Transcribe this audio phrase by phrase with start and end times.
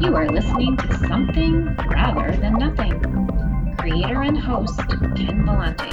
[0.00, 3.74] You are listening to Something Rather Than Nothing.
[3.78, 5.90] Creator and host Ken Vellante.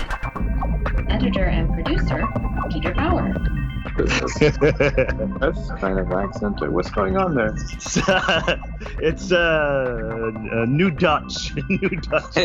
[1.10, 2.28] Editor and producer
[2.70, 3.34] Peter Bauer.
[3.98, 6.72] That's kind of accented.
[6.72, 7.56] What's going on there?
[7.74, 8.58] It's, uh,
[9.00, 11.54] it's uh, uh, New Dutch.
[11.70, 12.38] New Dutch.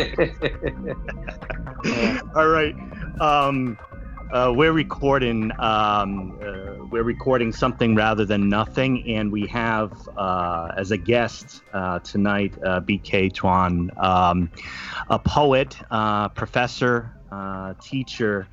[2.35, 2.75] All right.
[3.21, 3.77] Um,
[4.31, 5.51] uh, we're recording.
[5.59, 11.61] Um, uh, we're recording something rather than nothing, and we have uh, as a guest
[11.73, 14.49] uh, tonight uh, BK Tuon, um,
[15.09, 17.11] a poet, uh, professor,
[17.81, 18.47] teacher,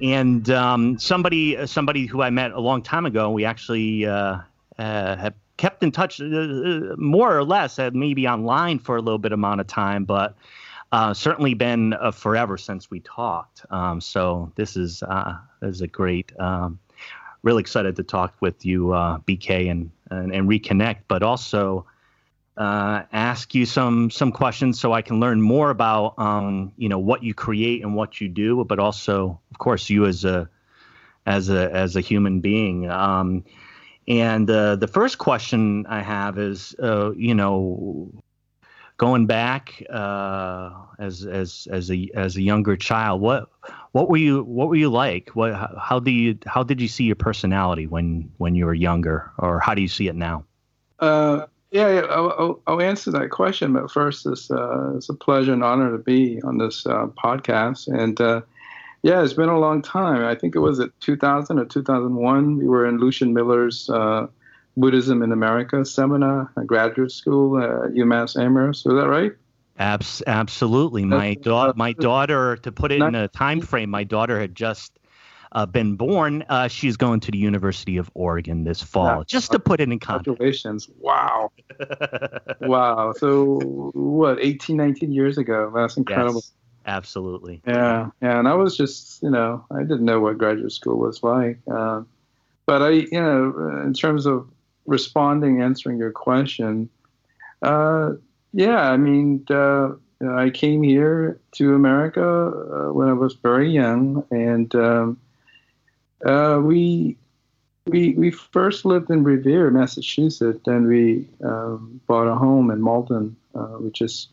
[0.00, 3.30] and um, somebody somebody who I met a long time ago.
[3.30, 9.32] We actually have kept in touch, more or less, maybe online for a little bit
[9.32, 10.36] amount of time, but
[10.92, 13.64] uh, certainly been uh, forever since we talked.
[13.70, 16.32] Um, so this is uh, this is a great.
[16.38, 16.78] Um,
[17.46, 21.86] really excited to talk with you, uh, BK, and, and, and reconnect, but also
[22.56, 26.98] uh, ask you some some questions so I can learn more about um, you know
[26.98, 30.48] what you create and what you do, but also, of course, you as a
[31.24, 32.90] as a as a human being.
[32.90, 33.44] Um,
[34.08, 38.10] and uh, the first question I have is, uh, you know,
[38.96, 43.50] going back uh, as as as a as a younger child, what
[43.96, 45.30] what were you what were you like?
[45.30, 49.32] What how do you how did you see your personality when when you were younger,
[49.38, 50.44] or how do you see it now?
[51.00, 53.72] Uh, yeah, yeah I'll, I'll, answer that question.
[53.72, 57.88] But first, it's uh, it's a pleasure and honor to be on this uh, podcast.
[57.88, 58.42] And uh,
[59.02, 60.22] yeah, it's been a long time.
[60.26, 62.58] I think it was at 2000 or 2001.
[62.58, 64.26] We were in Lucien Miller's uh,
[64.76, 68.84] Buddhism in America seminar, graduate school at UMass Amherst.
[68.86, 69.32] Is that right?
[69.78, 71.04] Abs- absolutely.
[71.04, 74.98] My daughter, my daughter, to put it in a time frame, my daughter had just
[75.52, 76.44] uh, been born.
[76.48, 79.24] Uh, she's going to the University of Oregon this fall.
[79.24, 80.24] just to put it in context.
[80.26, 80.88] Congratulations!
[80.98, 81.52] Wow,
[82.60, 83.12] wow.
[83.18, 83.60] So
[83.94, 84.38] what?
[84.40, 85.70] 18, 19 years ago.
[85.74, 86.40] That's incredible.
[86.44, 86.52] Yes,
[86.86, 87.62] absolutely.
[87.66, 88.38] Yeah, yeah.
[88.38, 91.58] And I was just, you know, I didn't know what graduate school was like.
[91.70, 92.02] Uh,
[92.66, 94.48] but I, you know, in terms of
[94.86, 96.88] responding, answering your question,
[97.62, 98.12] uh,
[98.52, 99.90] yeah, I mean, uh,
[100.28, 105.20] I came here to America uh, when I was very young, and um,
[106.24, 107.16] uh, we
[107.86, 113.36] we we first lived in Revere, Massachusetts, and we um, bought a home in Malden,
[113.54, 114.28] uh, which is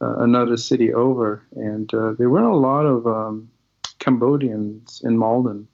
[0.00, 3.50] uh, another city over, and there weren't a lot of um,
[3.98, 5.66] Cambodians in Malden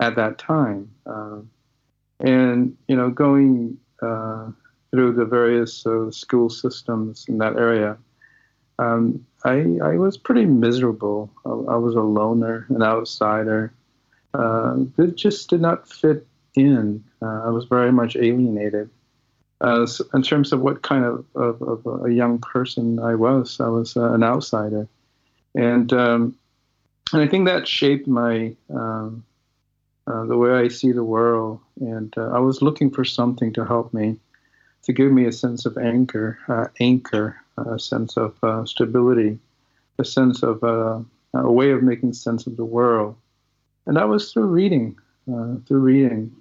[0.00, 0.90] at that time
[2.20, 4.50] and you know going uh,
[4.90, 7.98] through the various uh, school systems in that area,
[8.78, 11.30] um, I, I was pretty miserable.
[11.44, 13.72] I, I, was a loner, an outsider.
[14.34, 17.04] Uh, it just did not fit in.
[17.20, 18.90] Uh, I was very much alienated.
[19.60, 23.60] Uh, so in terms of what kind of, of, of, a young person I was,
[23.60, 24.86] I was uh, an outsider,
[25.56, 26.36] and um,
[27.12, 29.24] and I think that shaped my um,
[30.06, 31.60] uh, the way I see the world.
[31.80, 34.16] And uh, I was looking for something to help me,
[34.88, 39.38] to give me a sense of anchor, uh, anchor, a sense of uh, stability,
[39.98, 41.00] a sense of uh,
[41.34, 43.14] a way of making sense of the world.
[43.84, 46.34] And that was through reading, through reading.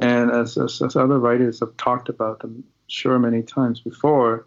[0.00, 4.46] And as, as, as, other writers have talked about, I'm sure many times before,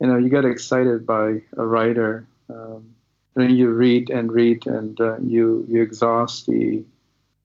[0.00, 2.94] you know, you get excited by a writer, um,
[3.34, 4.96] and then you read and read, and
[5.28, 6.84] you you exhaust the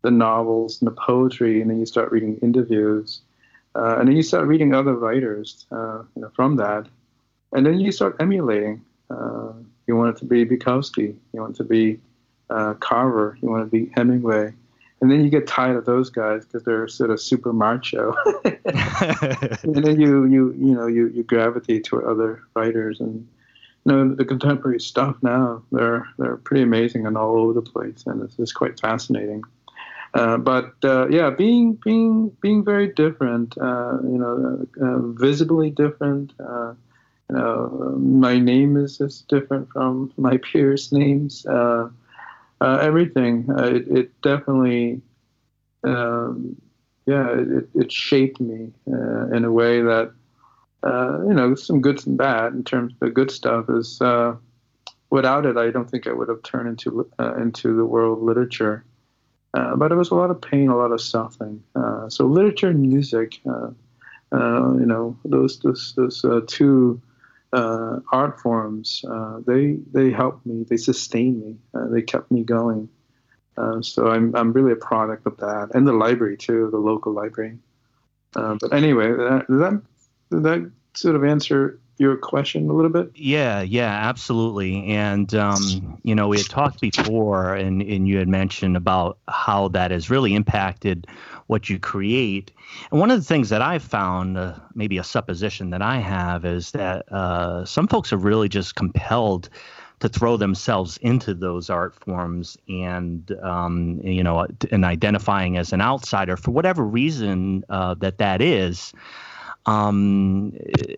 [0.03, 3.21] the novels and the poetry, and then you start reading interviews,
[3.75, 6.87] uh, and then you start reading other writers uh, you know, from that,
[7.53, 8.83] and then you start emulating.
[9.09, 9.53] Uh,
[9.87, 11.99] you want it to be Bukowski, you want it to be
[12.49, 14.53] uh, Carver, you want it to be Hemingway,
[15.01, 18.13] and then you get tired of those guys because they're sort of super macho,
[18.45, 22.99] and then you you you know you you gravitate to other writers.
[22.99, 23.27] And
[23.85, 28.03] you know the contemporary stuff now they're they're pretty amazing and all over the place.
[28.05, 29.43] And it's, it's quite fascinating
[30.13, 36.33] uh, but uh, yeah, being being being very different, uh, you know, uh, visibly different.
[36.39, 36.73] Uh,
[37.29, 41.45] you know, my name is just different from my peers' names.
[42.61, 43.45] everything.
[43.49, 45.01] It, it, definitely,
[45.83, 46.55] um,
[47.05, 50.13] yeah, it, it shaped me in a way that,
[50.83, 52.53] you know, some good and bad.
[52.53, 53.99] In terms of the good stuff is,
[55.09, 58.85] without it, I don't think I would have turned into into the world of literature.
[59.57, 61.63] Uh, but it was a lot of pain, a lot of suffering.
[61.75, 63.71] Uh, so literature and music, uh,
[64.31, 67.01] uh you know, those those, those uh, two
[67.53, 69.03] art forms,
[69.47, 71.55] they they helped me, they sustained me,
[71.91, 72.87] they kept me going.
[73.81, 77.57] so I'm I'm really a product of that, and the library too, the local library.
[78.33, 79.81] but anyway, that, that
[80.29, 83.11] that sort of answer your question a little bit?
[83.15, 84.85] Yeah, yeah, absolutely.
[84.87, 89.69] And um, you know, we had talked before, and and you had mentioned about how
[89.69, 91.07] that has really impacted
[91.47, 92.51] what you create.
[92.91, 96.45] And one of the things that I've found, uh, maybe a supposition that I have,
[96.45, 99.49] is that uh, some folks are really just compelled
[99.99, 105.81] to throw themselves into those art forms and um, you know and identifying as an
[105.81, 108.93] outsider for whatever reason uh, that that is
[109.67, 110.53] um,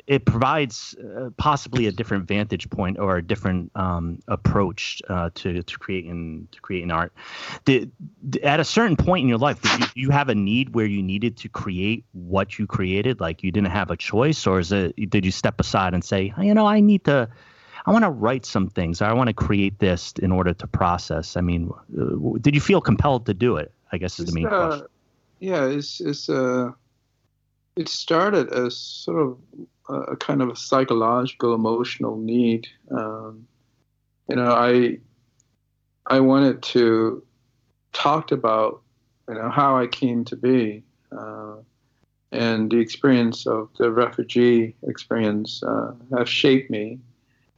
[0.06, 5.64] it provides uh, possibly a different vantage point or a different um, approach uh, to
[5.64, 7.12] to creating to creating art.
[7.66, 7.92] Did,
[8.44, 11.02] at a certain point in your life, did you, you, have a need where you
[11.02, 14.96] needed to create what you created, like you didn't have a choice, or is it
[15.10, 17.28] did you step aside and say, you know, I need to.
[17.86, 19.02] I want to write some things.
[19.02, 21.36] I want to create this in order to process.
[21.38, 23.72] I mean, uh, did you feel compelled to do it?
[23.92, 24.88] I guess is the main uh, question.
[25.40, 26.72] Yeah, it's it's uh
[27.80, 29.38] it started as sort of
[29.88, 32.68] a, kind of a psychological, emotional need.
[32.92, 33.48] Um,
[34.28, 34.98] you know, I
[36.06, 37.24] I wanted to
[37.94, 38.82] talk about
[39.30, 40.84] you know how I came to be.
[41.18, 41.56] Uh,
[42.32, 47.00] and the experience of the refugee experience uh, have shaped me,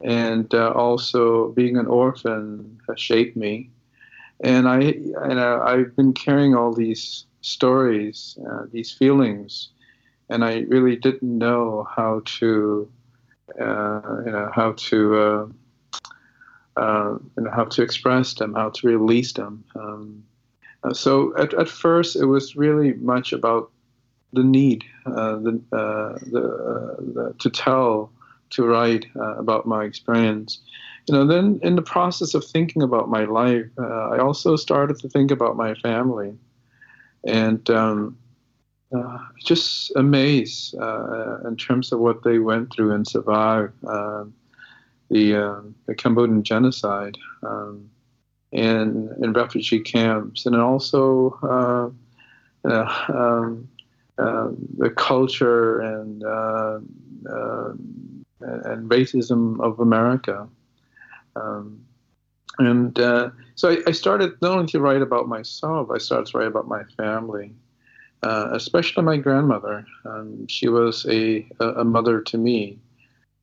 [0.02, 3.70] and uh, also being an orphan has shaped me.
[4.40, 4.78] And I,
[5.34, 9.68] know, I've been carrying all these stories, uh, these feelings,
[10.32, 12.90] and I really didn't know how to,
[13.60, 18.86] uh, you know, how to, uh, uh, you know, how to express them, how to
[18.86, 19.62] release them.
[19.76, 20.24] Um,
[20.82, 23.70] uh, so at, at first, it was really much about
[24.32, 28.10] the need, uh, the, the, the, to tell,
[28.50, 30.60] to write about my experience.
[31.08, 35.08] You know, then in the process of thinking about my life, I also started to
[35.10, 36.38] think about my family,
[37.24, 38.16] and um,
[38.94, 44.34] uh, just amazed uh, in terms of what they went through and survived um,
[45.10, 47.88] the, uh, the Cambodian genocide um,
[48.52, 51.90] and in refugee camps, and also uh,
[53.08, 53.68] um,
[54.18, 56.78] um, the culture and uh,
[58.40, 60.46] and racism of America.
[61.34, 61.80] Um,
[62.58, 62.94] and
[63.54, 66.68] so I, I started not only to write about myself, I started to write about
[66.68, 67.54] my family
[68.22, 69.84] uh, especially my grandmother.
[70.04, 72.78] Um, she was a, a mother to me.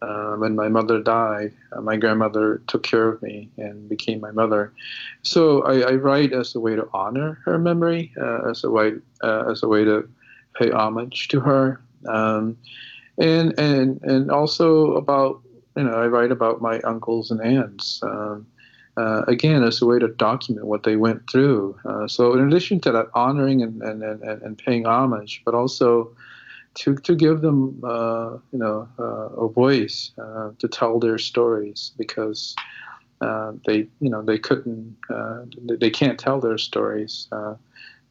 [0.02, 4.32] Uh, when my mother died, uh, my grandmother took care of me and became my
[4.32, 4.72] mother.
[5.24, 8.94] So I, I write as a way to honor her memory, uh, as a way
[9.22, 10.08] uh, as a way to
[10.58, 12.58] pay homage to her, um,
[13.18, 15.42] and and and also about
[15.76, 18.02] you know I write about my uncles and aunts.
[18.02, 18.48] Um,
[18.98, 21.78] uh, again as a way to document what they went through.
[21.86, 26.12] Uh, so in addition to that honoring and, and, and, and paying homage, but also
[26.76, 31.92] to, to give them uh, you know uh, a voice uh, to tell their stories
[31.98, 32.56] because
[33.22, 34.96] uh, they you know they couldn't
[35.64, 37.28] they can't tell their stories.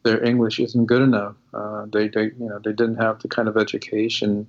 [0.03, 1.35] their English isn't good enough.
[1.91, 4.47] they, they you know they didn't have the kind of education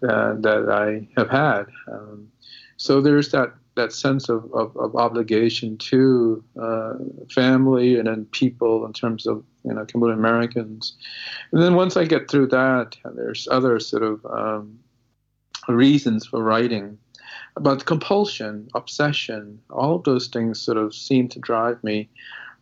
[0.00, 1.66] that I have had.
[1.90, 2.30] Um,
[2.76, 6.94] so there's that that sense of, of, of obligation to uh,
[7.30, 10.96] family and then people in terms of you know Cambodian Americans.
[11.52, 14.78] And then once I get through that, there's other sort of um,
[15.68, 16.98] reasons for writing.
[17.54, 22.08] But compulsion, obsession, all of those things sort of seem to drive me.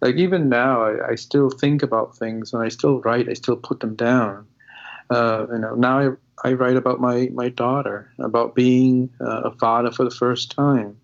[0.00, 3.28] Like even now, I, I still think about things and I still write.
[3.28, 4.47] I still put them down.
[5.11, 6.11] Uh, you know, now I
[6.45, 10.97] I write about my, my daughter, about being uh, a father for the first time.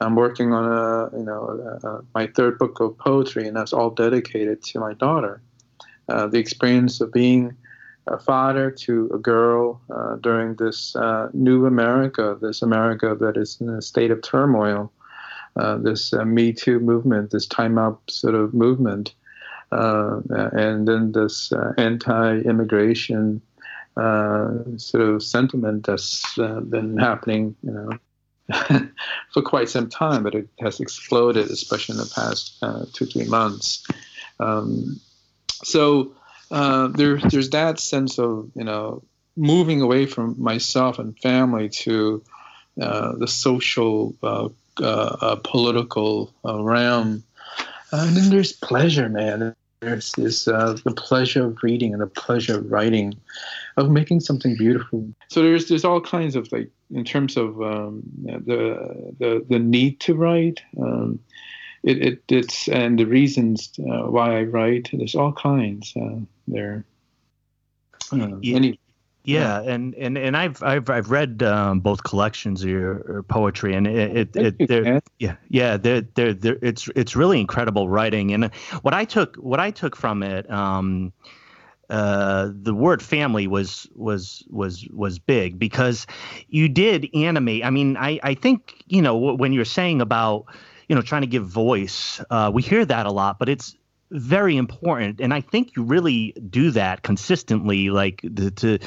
[0.00, 3.72] I'm working on a you know a, a, my third book of poetry, and that's
[3.72, 5.40] all dedicated to my daughter.
[6.08, 7.56] Uh, the experience of being
[8.06, 13.58] a father to a girl uh, during this uh, new America, this America that is
[13.60, 14.92] in a state of turmoil,
[15.56, 19.14] uh, this uh, Me Too movement, this Time's Up sort of movement,
[19.72, 23.40] and then this anti-immigration
[23.96, 27.90] sort of sentiment that's uh, been happening, you know,
[29.32, 33.24] for quite some time, but it has exploded, especially in the past uh, two three
[33.24, 33.86] months.
[34.38, 35.00] Um,
[35.64, 36.14] so
[36.50, 39.02] uh, there, there's that sense of you know
[39.36, 42.22] moving away from myself and family to
[42.80, 44.14] uh, the social,
[45.42, 47.24] political realm,
[47.92, 49.54] and then there's pleasure, man.
[49.80, 53.14] There's this the pleasure of reading and the pleasure of writing
[53.76, 55.08] of making something beautiful.
[55.28, 60.00] So there's there's all kinds of like in terms of um, the the the need
[60.00, 60.60] to write.
[60.80, 61.20] Um,
[61.82, 64.90] it, it it's and the reasons uh, why I write.
[64.92, 66.84] There's all kinds uh, there.
[68.12, 68.56] Uh, yeah.
[68.56, 68.80] Any
[69.26, 73.86] Yeah, and, and, and I've I've I've read um, both collections of your poetry, and
[73.86, 75.36] it, it, it yeah.
[75.48, 75.76] Yeah.
[75.76, 78.32] They're, they're, they're, it's it's really incredible writing.
[78.32, 81.12] And what I took what I took from it, um,
[81.90, 86.06] uh, the word family was was was was big because
[86.48, 87.64] you did animate.
[87.64, 90.46] I mean, I I think you know when you're saying about
[90.88, 93.76] you know trying to give voice, uh, we hear that a lot, but it's
[94.10, 98.78] very important and i think you really do that consistently like the, to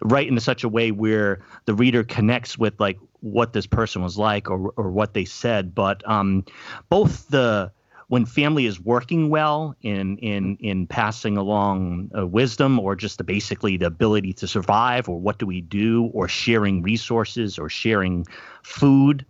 [0.00, 4.16] write in such a way where the reader connects with like what this person was
[4.16, 5.74] like or, or what they said.
[5.74, 6.44] But um,
[6.88, 7.72] both the
[8.08, 13.24] when family is working well in in in passing along uh, wisdom or just the,
[13.24, 18.24] basically the ability to survive or what do we do or sharing resources or sharing
[18.66, 19.24] food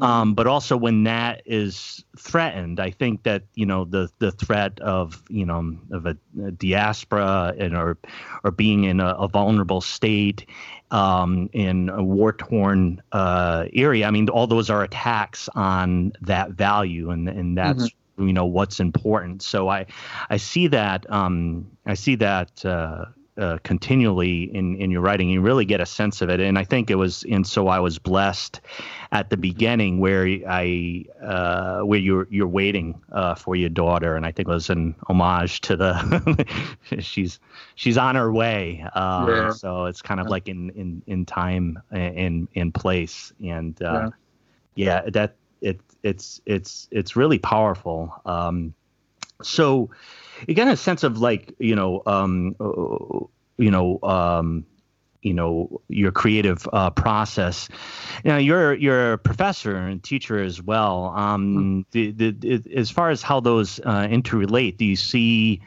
[0.00, 4.78] um, but also when that is threatened i think that you know the the threat
[4.80, 7.98] of you know of a, a diaspora and or
[8.44, 10.46] or being in a, a vulnerable state
[10.90, 14.06] um, in a war torn uh, area.
[14.06, 18.46] I mean, all those are attacks on that value, and and that's mm-hmm you know
[18.46, 19.42] what's important.
[19.42, 19.86] So I
[20.28, 22.64] I see that um, I see that.
[22.64, 23.06] Uh,
[23.38, 26.40] uh, continually in, in your writing, you really get a sense of it.
[26.40, 28.60] And I think it was, and so I was blessed
[29.12, 34.26] at the beginning where I, uh, where you're you're waiting uh, for your daughter, and
[34.26, 36.46] I think it was an homage to the,
[37.00, 37.38] she's
[37.76, 38.84] she's on her way.
[38.94, 39.50] Uh, yeah.
[39.50, 40.30] So it's kind of yeah.
[40.30, 44.10] like in in in time in in place, and uh,
[44.74, 45.02] yeah.
[45.04, 48.12] yeah, that it it's it's it's really powerful.
[48.26, 48.74] Um,
[49.42, 49.90] so
[50.46, 53.26] you get a sense of like you know um, uh,
[53.56, 54.64] you know um,
[55.22, 57.68] you know your creative uh, process.
[58.24, 61.12] Now you're you're a professor and teacher as well.
[61.16, 62.10] Um, mm-hmm.
[62.16, 65.60] the, the, as far as how those uh, interrelate, do you see?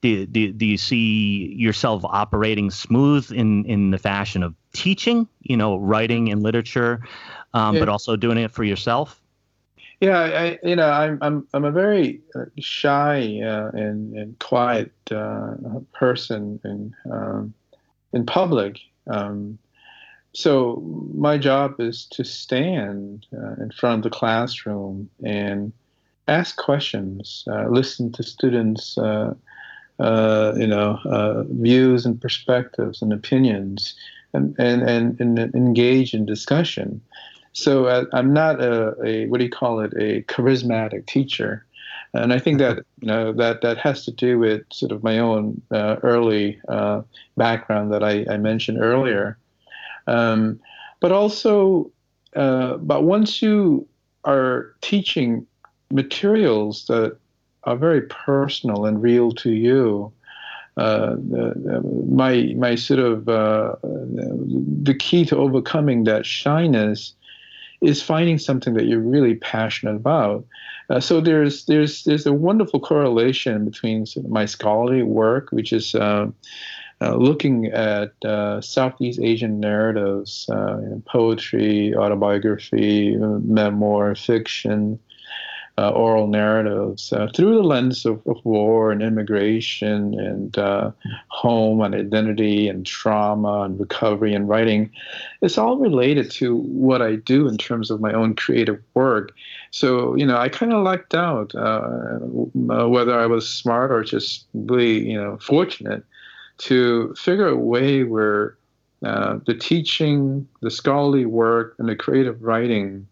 [0.00, 5.56] Do, do, do you see yourself operating smooth in, in the fashion of teaching, you
[5.56, 7.00] know, writing and literature,
[7.52, 7.80] um, yeah.
[7.80, 9.20] but also doing it for yourself?
[10.00, 14.92] Yeah, I, you know, I'm I'm I'm a very uh, shy uh, and and quiet
[15.10, 15.54] uh,
[15.92, 17.52] person in um,
[18.12, 18.78] in public.
[19.08, 19.58] Um,
[20.34, 20.80] so
[21.14, 25.72] my job is to stand uh, in front of the classroom and
[26.28, 29.34] ask questions, uh, listen to students, uh,
[29.98, 33.94] you know, views and perspectives and opinions,
[34.32, 37.00] and and and, and engage in discussion.
[37.52, 39.92] So uh, I'm not a, a, what do you call it?
[39.98, 41.64] A charismatic teacher,
[42.14, 45.18] and I think that you know that that has to do with sort of my
[45.18, 47.02] own uh, early uh,
[47.36, 49.38] background that I, I mentioned earlier,
[50.06, 50.60] um,
[51.00, 51.90] but also,
[52.36, 53.86] uh, but once you
[54.24, 55.46] are teaching
[55.90, 57.16] materials that
[57.64, 60.12] are very personal and real to you.
[60.76, 61.16] Uh,
[62.08, 67.14] my my sort of uh, the key to overcoming that shyness
[67.80, 70.44] is finding something that you're really passionate about.
[70.90, 76.26] Uh, so there's there's there's a wonderful correlation between my scholarly work, which is uh,
[77.00, 84.98] uh, looking at uh, Southeast Asian narratives, uh, poetry, autobiography, memoir, fiction,
[85.78, 90.90] uh, oral narratives uh, through the lens of, of, war and immigration and uh,
[91.28, 94.90] home and identity and trauma and recovery and writing.
[95.40, 99.32] It's all related to what I do in terms of my own creative work.
[99.70, 102.18] So, you know, I kind of lucked out uh,
[102.70, 106.02] uh, whether I was smart or just really, you know, fortunate
[106.58, 108.56] to figure a way where
[109.04, 113.06] uh, the teaching, the scholarly work, and the creative writing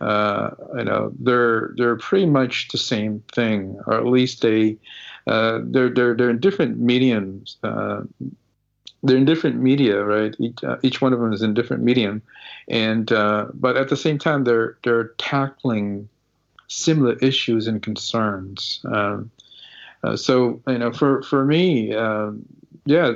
[0.00, 4.76] uh, you know, they're they're pretty much the same thing, or at least they
[5.26, 7.56] uh, they're they're they're in different mediums.
[7.62, 8.02] Uh,
[9.02, 10.34] they're in different media, right?
[10.38, 12.22] Each, uh, each one of them is in different medium,
[12.68, 16.08] and uh, but at the same time, they're they're tackling
[16.68, 18.80] similar issues and concerns.
[18.86, 19.30] Um,
[20.02, 22.44] uh, so you know, for for me, um,
[22.84, 23.12] yeah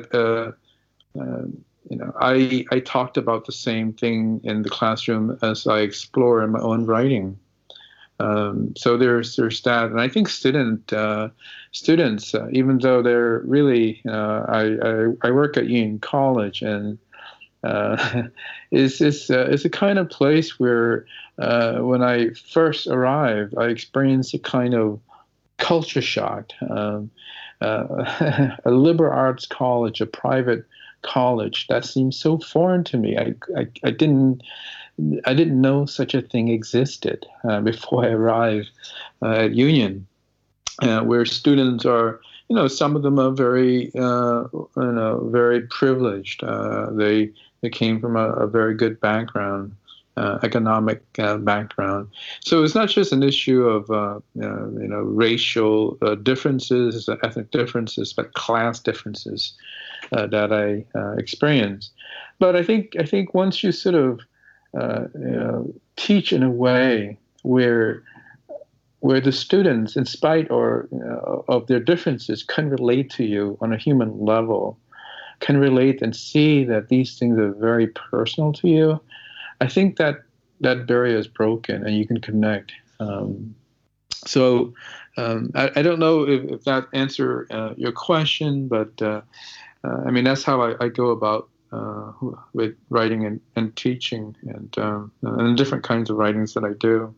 [1.90, 6.42] you know, I, I talked about the same thing in the classroom as I explore
[6.42, 7.38] in my own writing.
[8.20, 11.30] Um, so there's there's that, and I think student uh,
[11.72, 16.98] students, uh, even though they're really, uh, I, I, I work at Union College, and
[17.64, 18.24] uh,
[18.70, 21.06] is is uh, is a kind of place where
[21.38, 25.00] uh, when I first arrived, I experienced a kind of
[25.56, 26.50] culture shock.
[26.68, 27.10] Um,
[27.62, 30.64] a liberal arts college, a private
[31.02, 31.66] college.
[31.68, 33.16] That seemed so foreign to me.
[33.16, 34.42] I, I, I didn't
[35.24, 38.70] I didn't know such a thing existed uh, before I arrived
[39.22, 40.06] uh, at Union,
[40.82, 45.60] uh, where students are you know, some of them are very, uh, you know, very
[45.68, 46.42] privileged.
[46.42, 47.30] Uh, they
[47.60, 49.72] they came from a, a very good background,
[50.16, 52.08] uh, economic background.
[52.40, 53.88] So it's not just an issue of
[54.34, 55.92] you know racial
[56.24, 59.52] differences, ethnic differences, but class differences
[60.12, 61.90] that I experience.
[62.38, 64.20] But I think I think once you sort of
[64.74, 68.02] know, teach in a way where
[69.00, 73.72] where the students, in spite or know, of their differences, can relate to you on
[73.72, 74.78] a human level,
[75.40, 79.00] can relate and see that these things are very personal to you.
[79.60, 80.22] I think that
[80.60, 82.72] that barrier is broken and you can connect.
[83.00, 83.54] Um,
[84.26, 84.74] so
[85.16, 89.22] um, I, I, don't know if, if that answer uh, your question, but uh,
[89.84, 92.12] uh, I mean that's how I, I go about uh,
[92.52, 97.14] with writing and, and teaching and, um, and different kinds of writings that I do.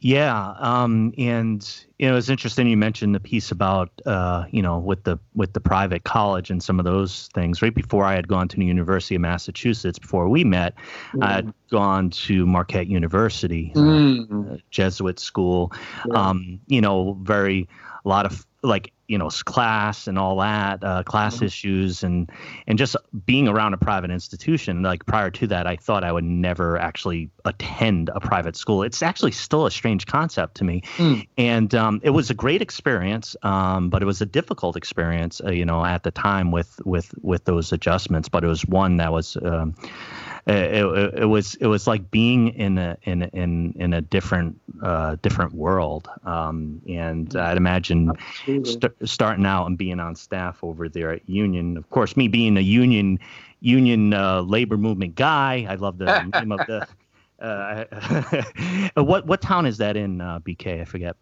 [0.00, 1.66] Yeah, um, and
[1.98, 5.54] you know it's interesting you mentioned the piece about uh, you know with the with
[5.54, 7.62] the private college and some of those things.
[7.62, 10.74] Right before I had gone to the University of Massachusetts, before we met,
[11.12, 11.24] mm.
[11.24, 14.52] I had gone to Marquette University, mm.
[14.52, 15.72] uh, Jesuit school.
[16.06, 16.28] Yeah.
[16.28, 17.66] Um, you know, very
[18.04, 21.46] a lot of like you know class and all that uh, class mm-hmm.
[21.46, 22.30] issues and
[22.68, 22.94] and just
[23.26, 27.28] being around a private institution like prior to that i thought i would never actually
[27.44, 31.26] attend a private school it's actually still a strange concept to me mm.
[31.36, 35.50] and um, it was a great experience um, but it was a difficult experience uh,
[35.50, 39.12] you know at the time with with with those adjustments but it was one that
[39.12, 39.74] was um,
[40.46, 44.60] it, it, it, was it was like being in a in in in a different
[44.82, 46.08] uh, different world.
[46.24, 48.12] Um, and I'd imagine
[48.46, 51.76] st- starting out and being on staff over there at Union.
[51.76, 53.18] Of course, me being a union
[53.60, 56.86] union uh, labor movement guy, I love the name of the.
[57.40, 57.86] Uh,
[58.96, 60.82] what what town is that in uh, BK?
[60.82, 61.16] I forget.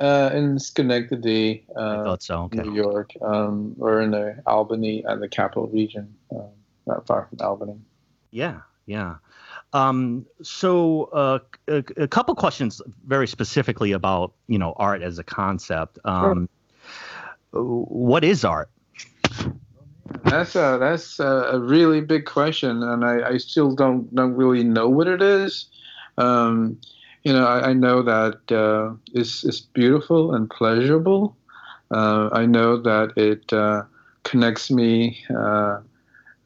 [0.00, 2.38] Uh, in Schenectady, uh, I thought so.
[2.44, 2.62] Okay.
[2.62, 3.12] New York.
[3.22, 6.48] Um, we're in the Albany and the capital region, um,
[6.86, 7.78] not far from Albany.
[8.32, 9.18] Yeah, yeah.
[9.72, 11.38] Um, so uh,
[11.68, 15.98] a, a, couple questions very specifically about you know art as a concept.
[16.04, 16.48] Um, sure.
[17.52, 18.70] What is art?
[20.24, 24.88] That's a that's a really big question, and I, I still don't don't really know
[24.88, 25.66] what it is.
[26.18, 26.78] Um,
[27.24, 31.36] you know, I, I know that uh, it's it's beautiful and pleasurable.
[31.90, 33.82] Uh, I know that it uh,
[34.22, 35.80] connects me uh,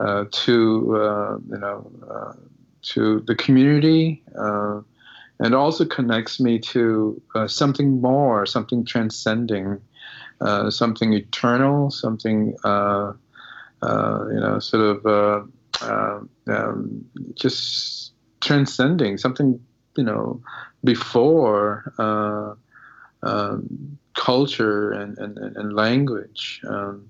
[0.00, 2.36] uh, to uh, you know
[2.82, 9.80] to the community, and also connects me to something more, something transcending,
[10.70, 13.20] something eternal, something you
[13.84, 15.48] know sort of
[15.82, 19.60] um, just transcending, something
[19.96, 20.40] you know
[20.82, 21.92] before.
[23.22, 26.60] Um, culture and, and, and language.
[26.66, 27.08] Um,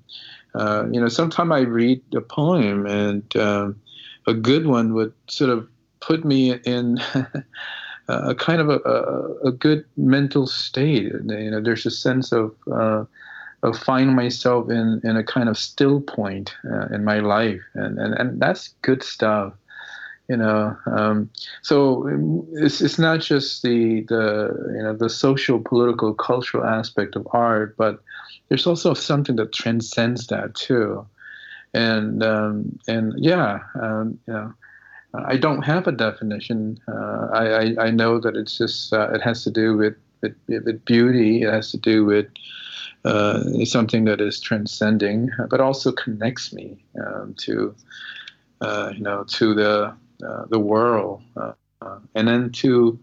[0.55, 3.81] uh, you know, sometimes I read a poem and um,
[4.27, 5.69] a good one would sort of
[6.01, 6.99] put me in
[8.09, 11.13] a kind of a, a, good mental state.
[11.13, 13.05] You know, there's a sense of uh,
[13.63, 17.99] of finding myself in, in a kind of still point uh, in my life, and,
[17.99, 19.55] and and that's good stuff.
[20.29, 21.31] You know, um,
[21.63, 22.09] so
[22.53, 27.77] it's it's not just the the you know the social, political, cultural aspect of art,
[27.77, 28.01] but
[28.49, 31.07] there's also something that transcends that too.
[31.73, 34.55] And um, and yeah, um, you know,
[35.27, 36.81] I don't have a definition.
[36.89, 40.35] Uh, I, I, I know that it's just uh, it has to do with, with,
[40.49, 41.43] with beauty.
[41.43, 42.27] It has to do with
[43.05, 47.75] uh, something that is transcending, but also connects me um, to
[48.61, 49.95] uh, you know to the
[50.27, 51.53] uh, the world, uh,
[52.15, 52.99] and then to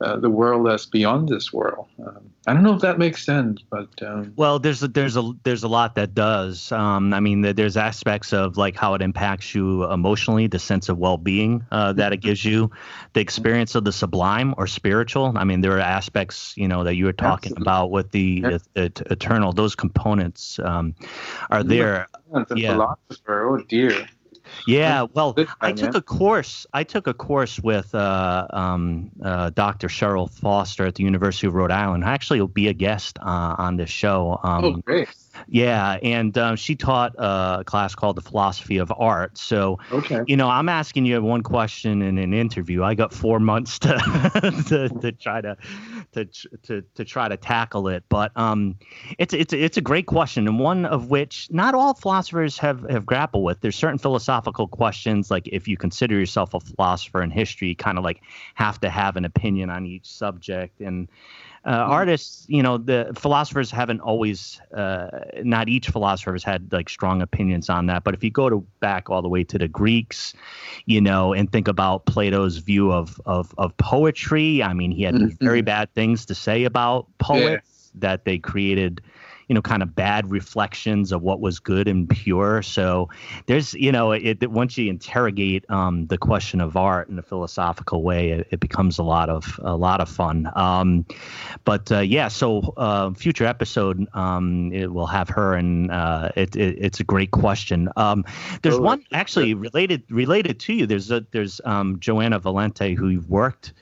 [0.00, 1.88] uh, the world that's beyond this world.
[1.98, 5.32] Um, I don't know if that makes sense, but um, well, there's a, there's a
[5.42, 6.70] there's a lot that does.
[6.70, 10.98] Um, I mean, there's aspects of like how it impacts you emotionally, the sense of
[10.98, 12.70] well-being uh, that it gives you,
[13.12, 15.32] the experience of the sublime or spiritual.
[15.36, 17.62] I mean, there are aspects you know that you were talking Absolutely.
[17.62, 19.52] about with the eternal.
[19.52, 20.94] Those components um,
[21.50, 22.06] are there.
[22.30, 22.74] The yeah.
[22.74, 24.06] philosopher, oh dear.
[24.66, 26.66] Yeah, well, I took a course.
[26.72, 29.88] I took a course with uh, um, uh, Dr.
[29.88, 32.04] Cheryl Foster at the University of Rhode Island.
[32.04, 34.38] I actually, will be a guest uh, on this show.
[34.42, 35.08] Um, oh, great!
[35.48, 39.38] Yeah, and um, she taught a class called the philosophy of art.
[39.38, 40.22] So, okay.
[40.26, 42.82] you know, I'm asking you one question in an interview.
[42.82, 43.88] I got four months to
[44.68, 45.56] to, to, try to,
[46.24, 48.04] to to to try to tackle it.
[48.08, 48.76] But um,
[49.18, 53.06] it's it's it's a great question, and one of which not all philosophers have have
[53.06, 53.60] grappled with.
[53.60, 57.98] There's certain philosophical questions, like if you consider yourself a philosopher in history, you kind
[57.98, 58.22] of like
[58.54, 61.08] have to have an opinion on each subject and
[61.66, 65.08] uh, artists, you know, the philosophers haven't always, uh,
[65.42, 68.04] not each philosopher has had like strong opinions on that.
[68.04, 70.34] But if you go to back all the way to the Greeks,
[70.86, 75.14] you know, and think about Plato's view of of, of poetry, I mean, he had
[75.14, 75.44] mm-hmm.
[75.44, 78.00] very bad things to say about poets yeah.
[78.00, 79.02] that they created
[79.48, 82.62] you know kind of bad reflections of what was good and pure.
[82.62, 83.08] So
[83.46, 87.22] there's you know it, it once you interrogate um, the question of art in a
[87.22, 90.50] philosophical way it, it, becomes a lot of a lot of fun.
[90.54, 91.06] Um,
[91.64, 96.54] but uh, yeah so uh, future episode um, it will have her and uh, it,
[96.54, 97.88] it's a great question.
[97.96, 98.24] Um,
[98.62, 100.86] there's one actually related related to you.
[100.86, 103.72] There's a there's um, Joanna Valente who you've worked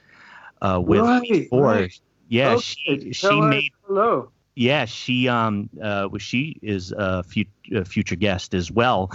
[0.63, 1.65] uh, with right, before.
[1.65, 2.01] right.
[2.29, 2.61] yeah okay.
[2.61, 7.23] she she made hello yeah, she um uh she is a,
[7.73, 9.13] a future guest as well,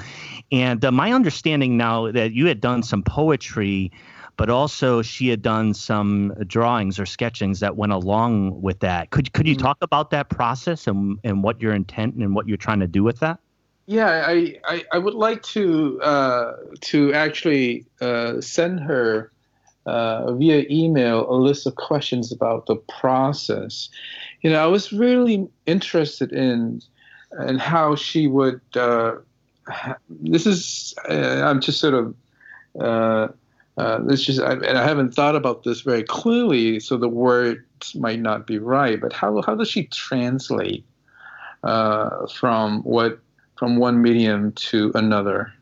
[0.51, 3.91] and uh, my understanding now that you had done some poetry,
[4.37, 9.09] but also she had done some drawings or sketchings that went along with that.
[9.09, 9.65] Could could you mm-hmm.
[9.65, 13.03] talk about that process and and what your intent and what you're trying to do
[13.03, 13.39] with that?
[13.87, 19.31] Yeah, I I, I would like to uh, to actually uh, send her
[19.85, 23.89] uh, via email a list of questions about the process.
[24.41, 26.81] You know, I was really interested in
[27.47, 28.61] in how she would.
[28.75, 29.15] Uh,
[30.09, 32.15] this is uh, I'm just sort of.
[32.79, 33.27] Uh,
[33.77, 37.95] uh, this just I, and I haven't thought about this very clearly, so the words
[37.95, 38.99] might not be right.
[38.99, 40.85] But how how does she translate
[41.63, 43.19] uh, from what
[43.57, 45.53] from one medium to another?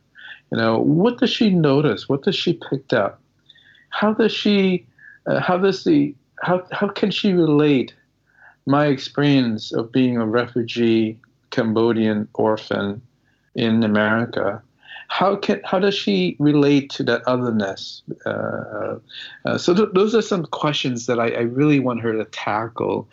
[0.52, 2.10] You know, what does she notice?
[2.10, 3.22] What does she pick up?
[3.90, 4.86] how does she
[5.28, 7.94] uh, how does the how, how can she relate
[8.66, 11.20] my experience of being a refugee
[11.52, 13.02] Cambodian orphan
[13.56, 14.62] in America
[15.10, 18.04] how can how does she relate to that otherness?
[18.26, 19.00] Uh,
[19.44, 23.10] uh, so th- those are some questions that I, I, really want her to tackle.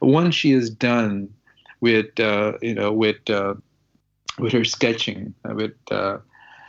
[0.00, 1.32] Once she is done
[1.80, 3.54] with uh, you know with uh,
[4.38, 6.18] with her sketching, uh, with uh,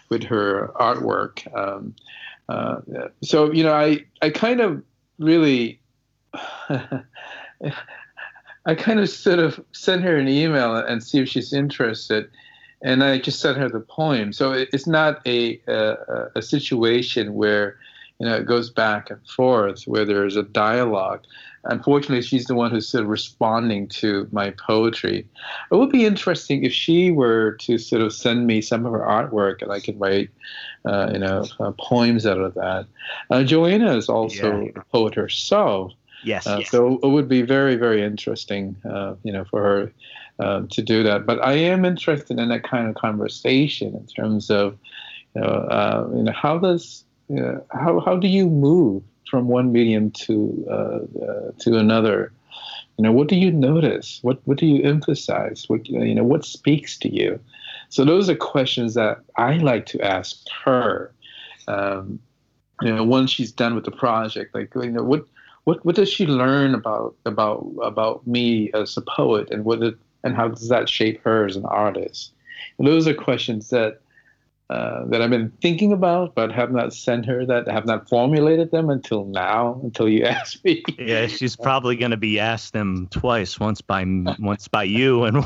[0.09, 1.95] with her artwork, um,
[3.23, 4.81] so you know, I I kind of
[5.17, 5.79] really.
[8.65, 12.29] I kind of sort of sent her an email and see if she's interested,
[12.81, 14.31] and I just sent her the poem.
[14.31, 17.77] So it's not a, a, a situation where
[18.19, 21.21] you know it goes back and forth where there's a dialogue.
[21.65, 25.25] Unfortunately, she's the one who's sort of responding to my poetry.
[25.71, 28.99] It would be interesting if she were to sort of send me some of her
[28.99, 30.29] artwork, and I could write
[30.85, 32.85] uh, you know, uh, poems out of that.
[33.29, 34.71] Uh, Joanna is also yeah.
[34.75, 35.93] a poet herself.
[36.23, 39.93] Yes, uh, yes, So it would be very, very interesting, uh, you know, for her
[40.39, 41.25] uh, to do that.
[41.25, 44.77] But I am interested in that kind of conversation in terms of,
[45.35, 49.71] you know, you know how does, you know, how how do you move from one
[49.71, 51.09] medium to
[51.59, 52.31] to another?
[52.97, 54.19] You know, what do you notice?
[54.21, 55.65] What what do you emphasize?
[55.67, 57.39] What you know, what speaks to you?
[57.89, 61.11] So those are questions that I like to ask her.
[61.67, 62.19] Um,
[62.81, 65.25] you know, once she's done with the project, like you know, what
[65.63, 69.95] what what does she learn about about about me as a poet, and what it,
[70.23, 72.33] and how does that shape her as an artist?
[72.77, 73.99] And those are questions that
[74.69, 78.71] uh, that I've been thinking about, but have not sent her that, have not formulated
[78.71, 80.83] them until now, until you asked me.
[80.97, 84.03] yeah, she's probably going to be asked them twice, once by
[84.39, 85.45] once by you and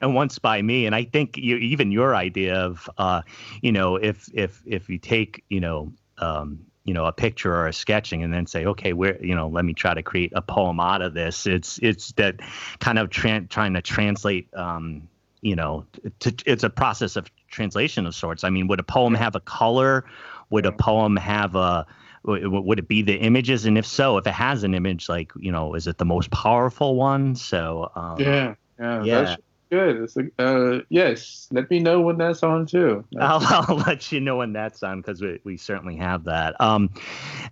[0.00, 0.84] and once by me.
[0.86, 3.22] And I think you, even your idea of, uh,
[3.62, 5.92] you know, if if if you take, you know.
[6.18, 9.48] Um, you know a picture or a sketching and then say okay where you know
[9.48, 12.36] let me try to create a poem out of this it's it's that
[12.78, 15.08] kind of tra- trying to translate um,
[15.42, 15.84] you know
[16.20, 18.44] to, it's a process of translation of sorts.
[18.44, 20.04] I mean, would a poem have a color?
[20.50, 21.86] Would a poem have a
[22.24, 23.66] would it be the images?
[23.66, 26.30] And if so, if it has an image, like you know, is it the most
[26.30, 27.34] powerful one?
[27.36, 29.20] So um, yeah, yeah, yeah.
[29.20, 29.96] That's good.
[29.96, 31.48] It's uh, yes.
[31.50, 33.04] Let me know when that's on too.
[33.20, 36.60] I'll, I'll, let you know when that's on because we, we certainly have that.
[36.60, 36.90] Um,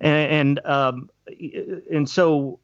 [0.01, 1.11] and and um,
[1.91, 2.61] and so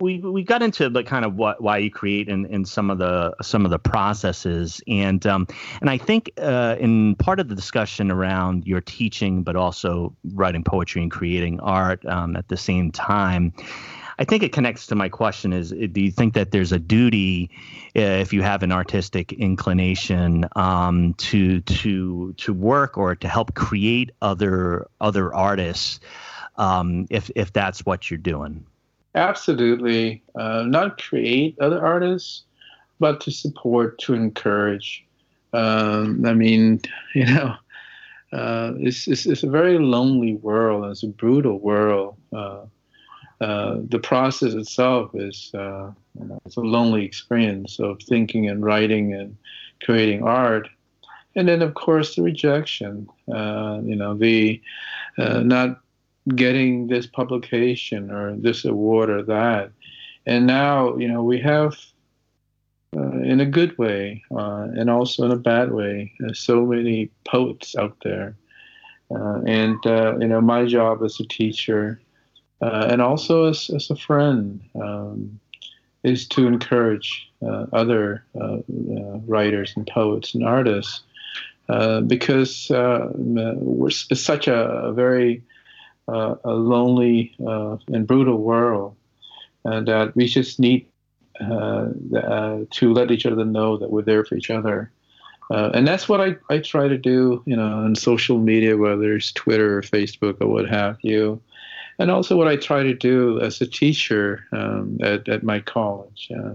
[0.00, 2.90] we we got into the kind of what why you create and in, in some
[2.90, 5.46] of the some of the processes and um,
[5.80, 10.64] and I think uh, in part of the discussion around your teaching but also writing
[10.64, 13.52] poetry and creating art um, at the same time.
[14.20, 17.50] I think it connects to my question is do you think that there's a duty
[17.96, 23.54] uh, if you have an artistic inclination um, to to to work or to help
[23.54, 26.00] create other other artists
[26.56, 28.66] um, if if that's what you're doing
[29.14, 30.22] Absolutely.
[30.34, 32.44] Uh, not create other artists,
[32.98, 35.04] but to support, to encourage.
[35.52, 36.80] Um, I mean,
[37.14, 37.56] you know,
[38.32, 40.84] uh, it's, it's, it's, a very lonely world.
[40.90, 42.16] It's a brutal world.
[42.32, 42.66] Uh,
[43.40, 48.62] uh, the process itself is uh, you know, it's a lonely experience of thinking and
[48.62, 49.36] writing and
[49.82, 50.68] creating art.
[51.36, 54.60] And then, of course, the rejection, uh, you know, the
[55.16, 55.80] uh, not
[56.34, 59.70] getting this publication or this award or that.
[60.26, 61.78] And now, you know, we have,
[62.94, 67.96] uh, in a good way and also in a bad way, so many poets out
[68.02, 68.36] there.
[69.10, 72.00] and, you know, my job as a teacher
[72.60, 75.40] uh, and also as, as a friend, um,
[76.02, 81.02] is to encourage uh, other uh, uh writers and poets and artists
[81.68, 85.42] uh, because uh, we're, it's such a, a very
[86.08, 88.96] a lonely and brutal world,
[89.64, 90.84] and that we just need
[91.38, 94.90] to let each other know that we're there for each other.
[95.50, 99.30] and that's what I, I try to do, you know, on social media, whether it's
[99.30, 101.40] Twitter or Facebook or what have you
[102.00, 106.30] and also what I try to do as a teacher um, at, at my college.
[106.34, 106.54] Uh,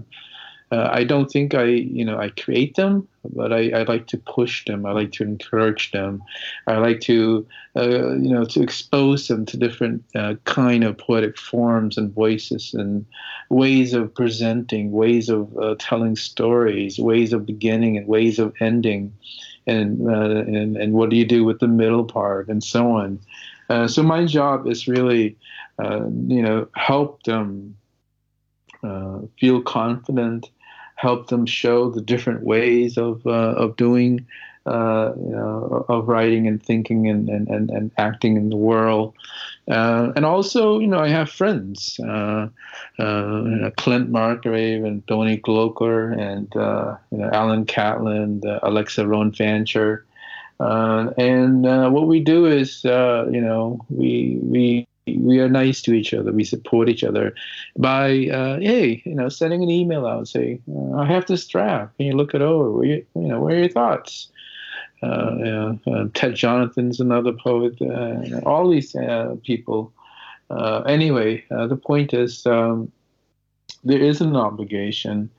[0.72, 4.18] uh, I don't think I, you know, I create them, but I, I like to
[4.18, 4.84] push them.
[4.84, 6.20] I like to encourage them.
[6.66, 11.38] I like to, uh, you know, to expose them to different uh, kind of poetic
[11.38, 13.06] forms and voices and
[13.48, 19.12] ways of presenting, ways of uh, telling stories, ways of beginning and ways of ending,
[19.68, 23.20] and uh, and and what do you do with the middle part and so on.
[23.68, 25.36] Uh, so my job is really,
[25.82, 27.76] uh, you know, help them
[28.82, 30.50] uh, feel confident,
[30.96, 34.26] help them show the different ways of uh, of doing,
[34.66, 39.14] uh, you know, of writing and thinking and, and, and, and acting in the world.
[39.66, 46.48] and also, you know, I have friends, Clint Margrave and Tony Gloeggler and
[47.10, 50.04] you know, Alan Catlin, Alexis Rhone Fancher.
[50.58, 55.82] Uh, and uh, what we do is, uh, you know, we we we are nice
[55.82, 56.32] to each other.
[56.32, 57.34] We support each other
[57.78, 61.46] by, uh, hey, you know, sending an email out and say, uh, I have this
[61.46, 61.96] draft.
[61.96, 62.72] Can you look it over?
[62.72, 64.28] What you, you know, what are your thoughts?
[65.02, 65.74] Uh,
[66.14, 67.80] Ted Jonathan's another poet.
[68.44, 68.96] all these
[69.44, 69.92] people.
[70.86, 72.90] anyway, the point is, um,
[73.84, 75.30] there is an obligation.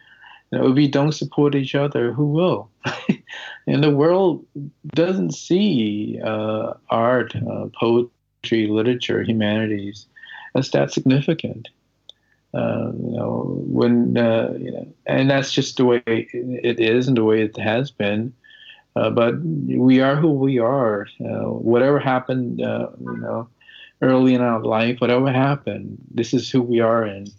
[0.52, 2.70] You know, if we don't support each other, who will?
[3.68, 4.46] and the world
[4.88, 10.08] doesn't see uh, art, uh, poetry, literature, humanities
[10.56, 11.68] as that significant.
[12.54, 17.18] Uh, you know, when uh, you know, and that's just the way it is and
[17.18, 18.34] the way it has been.
[18.96, 21.08] Uh, but we are who we are.
[21.20, 23.48] Uh, whatever happened, you know,
[24.02, 27.30] early in our life, whatever happened, this is who we are, and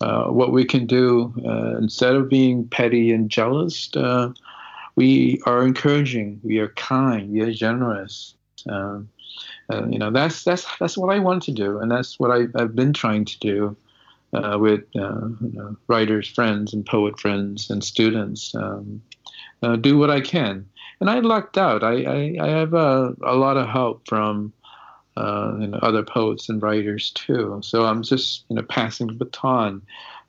[0.00, 1.32] what we can do
[1.80, 3.88] instead of being petty and jealous
[5.00, 8.34] we are encouraging, we are kind, we are generous.
[8.68, 9.08] Um,
[9.72, 12.40] uh, you know, that's that's that's what I want to do, and that's what I,
[12.58, 13.76] have been trying to do
[14.34, 18.54] uh, with uh, you know, writers, friends, and poet friends and students.
[18.54, 19.00] Um,
[19.62, 20.68] uh, do what I can,
[21.00, 21.82] and I lucked out.
[21.82, 24.52] I I, I have a, a lot of help from.
[25.16, 27.58] Uh, you know, other poets and writers too.
[27.62, 29.82] So I'm just, you know, passing the baton.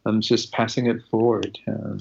[0.05, 1.59] I'm just passing it forward.
[1.67, 1.99] Um,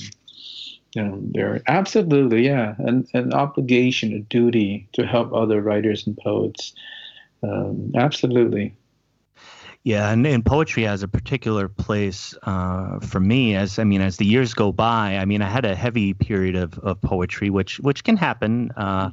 [0.97, 6.75] know, there absolutely, yeah, an, an obligation, a duty to help other writers and poets.
[7.43, 8.75] Um, absolutely.
[9.83, 13.57] Yeah, and, and poetry has a particular place uh, for me.
[13.57, 16.55] As I mean, as the years go by, I mean, I had a heavy period
[16.55, 18.73] of, of poetry, which which can happen.
[18.73, 19.11] Uh,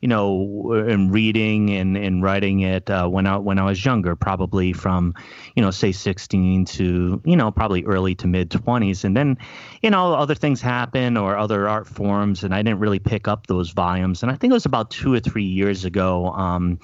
[0.00, 4.16] you know, in reading and, and writing it uh, when I when I was younger,
[4.16, 5.14] probably from,
[5.56, 9.36] you know, say 16 to you know probably early to mid 20s, and then,
[9.82, 13.46] you know, other things happen or other art forms, and I didn't really pick up
[13.46, 14.22] those volumes.
[14.22, 16.28] And I think it was about two or three years ago.
[16.28, 16.78] Um,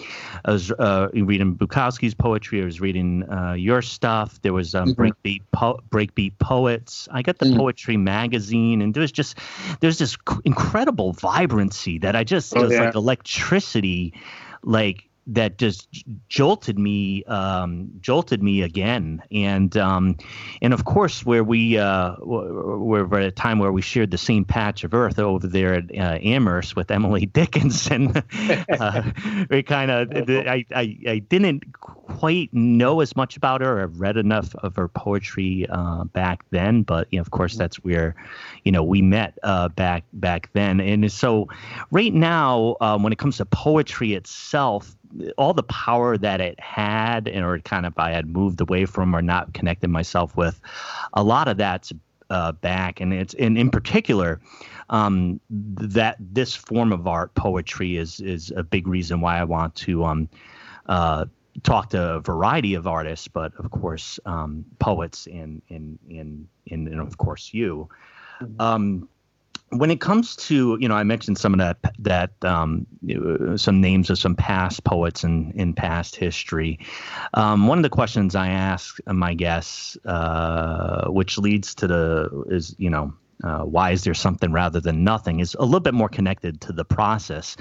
[0.45, 2.61] I was uh, reading Bukowski's poetry.
[2.63, 4.41] I was reading uh, your stuff.
[4.43, 5.03] There was um, mm-hmm.
[5.03, 7.09] breakbeat po- breakbeat poets.
[7.11, 7.59] I got the mm-hmm.
[7.59, 9.39] poetry magazine, and there's just
[9.81, 12.85] there's this incredible vibrancy that I just oh, it was yeah.
[12.85, 14.15] like electricity
[14.63, 15.89] like that just
[16.29, 19.23] jolted me um, jolted me again.
[19.33, 20.17] And um,
[20.63, 24.45] and of course where we uh, we're at a time where we shared the same
[24.45, 28.17] patch of earth over there at uh, Amherst with Emily Dickinson
[28.69, 29.13] uh,
[29.51, 33.83] we kind of I, I, I didn't quite know as much about her.
[33.83, 37.59] I've read enough of her poetry uh, back then but you know, of course mm-hmm.
[37.61, 38.15] that's where
[38.65, 40.81] you know we met uh, back back then.
[40.81, 41.49] And so
[41.91, 44.97] right now um, when it comes to poetry itself
[45.37, 49.15] all the power that it had, and or kind of I had moved away from
[49.15, 50.61] or not connected myself with,
[51.13, 51.93] a lot of that's
[52.31, 54.41] uh, back, and it's and in particular,
[54.91, 59.75] um, that this form of art, poetry, is is a big reason why I want
[59.77, 60.29] to um,
[60.87, 61.27] uh,
[61.63, 66.89] talked to a variety of artists, but of course, um, poets and, and, and, and,
[66.89, 67.89] and, of course, you.
[68.41, 68.61] Mm-hmm.
[68.61, 69.09] Um,
[69.71, 72.87] when it comes to you know i mentioned some of that that um,
[73.57, 76.79] some names of some past poets in in past history.
[77.35, 82.75] Um, one of the questions i ask my guests uh, which leads to the is
[82.79, 83.13] you know
[83.45, 86.73] uh, why is there something rather than nothing is a little bit more connected to
[86.73, 87.57] the process.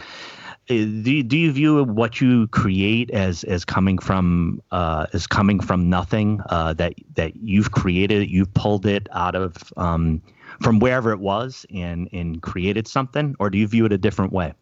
[0.70, 5.28] Uh, do you, do you view what you create as as coming from uh, as
[5.28, 10.22] coming from nothing uh, that that you've created you've pulled it out of um,
[10.62, 14.34] from wherever it was and and created something, or do you view it a different
[14.34, 14.54] way?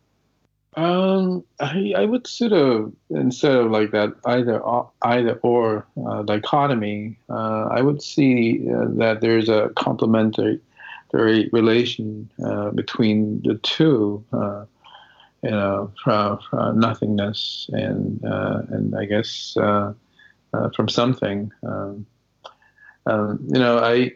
[0.76, 4.62] Um, I, I would sort of instead of like that either
[5.04, 10.60] either or uh, dichotomy, uh, I would see uh, that there's a complementary
[11.14, 14.24] relation uh, between the two.
[14.34, 14.66] Uh,
[15.44, 19.58] you know, from, from nothingness and uh, and I guess
[20.74, 21.52] from something.
[21.64, 22.06] Um,
[23.06, 24.14] um, you know, I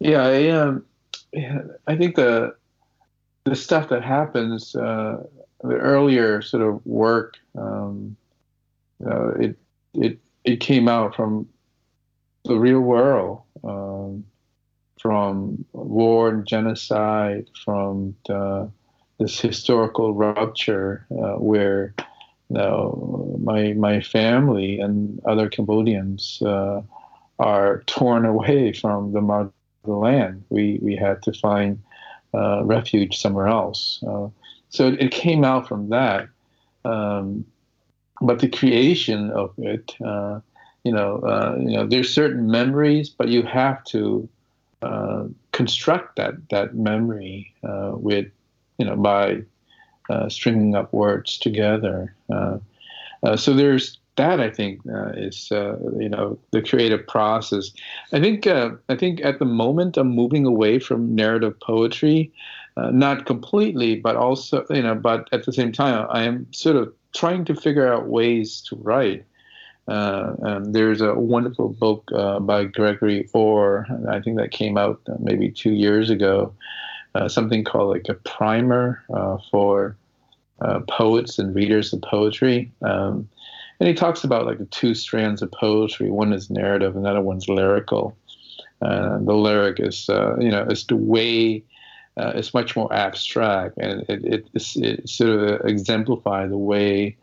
[0.00, 0.84] yeah, I um,
[1.86, 2.54] I think the
[3.44, 5.22] the stuff that happens, uh,
[5.62, 8.16] the earlier sort of work, um,
[9.04, 9.58] uh, it
[9.94, 11.48] it it came out from
[12.44, 14.24] the real world, um,
[15.00, 18.70] from war and genocide, from the,
[19.18, 21.94] this historical rupture uh, where
[22.48, 26.82] you know, my my family and other Cambodians uh,
[27.38, 29.20] are torn away from the
[29.86, 30.44] the land.
[30.50, 31.78] We we had to find
[32.34, 34.02] uh, refuge somewhere else.
[34.06, 34.28] Uh,
[34.68, 36.28] so it, it, came out from that.
[36.84, 37.46] Um,
[38.20, 40.40] but the creation of it, uh,
[40.84, 44.28] you know, uh, you know, there's certain memories, but you have to
[44.82, 48.26] uh, construct that that memory uh, with,
[48.78, 49.42] you know, by
[50.28, 52.14] stringing up words together.
[53.36, 57.70] so there's that I think uh, is uh, you know the creative process.
[58.12, 62.32] I think uh, I think at the moment I'm moving away from narrative poetry,
[62.76, 66.76] uh, not completely, but also you know, but at the same time I am sort
[66.76, 69.24] of trying to figure out ways to write.
[69.88, 75.48] Uh, there's a wonderful book uh, by Gregory Orr, I think that came out maybe
[75.48, 76.52] two years ago,
[77.28, 79.00] something called like a primer
[79.52, 79.96] for
[80.88, 82.72] poets and readers of poetry.
[82.82, 83.28] Um,
[83.80, 86.10] and he talks about like the two strands of poetry.
[86.10, 88.16] One is narrative, and the other one's lyrical.
[88.82, 91.62] Uh, the lyric is, uh, you know, it's the way.
[92.18, 97.14] Uh, it's much more abstract, and it, it, it sort of exemplifies the way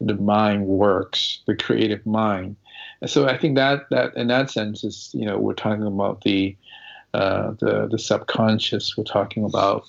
[0.00, 2.56] the mind works, the creative mind.
[3.00, 6.22] And so I think that that in that sense is, you know, we're talking about
[6.22, 6.56] the
[7.14, 8.96] uh, the the subconscious.
[8.96, 9.84] We're talking about,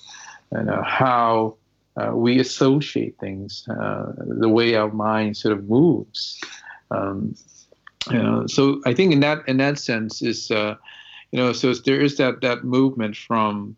[0.52, 1.56] you know, how
[1.96, 6.40] uh, we associate things, uh, the way our mind sort of moves.
[6.90, 7.34] Um,
[8.10, 10.76] you know, so I think in that in that sense is, uh,
[11.32, 13.76] you know, so there is that that movement from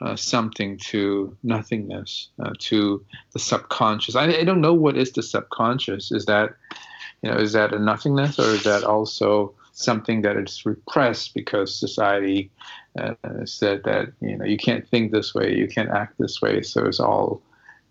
[0.00, 4.16] uh, something to nothingness uh, to the subconscious.
[4.16, 6.10] I, I don't know what is the subconscious.
[6.10, 6.54] Is that,
[7.22, 11.76] you know, is that a nothingness or is that also something that is repressed because
[11.76, 12.50] society
[12.98, 16.62] uh, said that you know you can't think this way, you can't act this way,
[16.62, 17.42] so it's all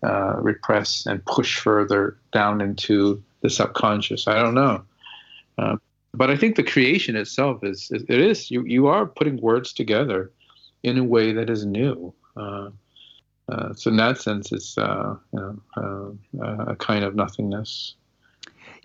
[0.02, 4.26] uh, repressed and pushed further down into the subconscious.
[4.26, 4.82] I don't know,
[5.58, 5.76] uh,
[6.14, 10.32] but I think the creation itself is, it is you you are putting words together
[10.82, 12.12] in a way that is new.
[12.36, 12.70] Uh,
[13.50, 16.18] uh so in that sense, it's uh, you know,
[16.66, 17.94] a kind of nothingness.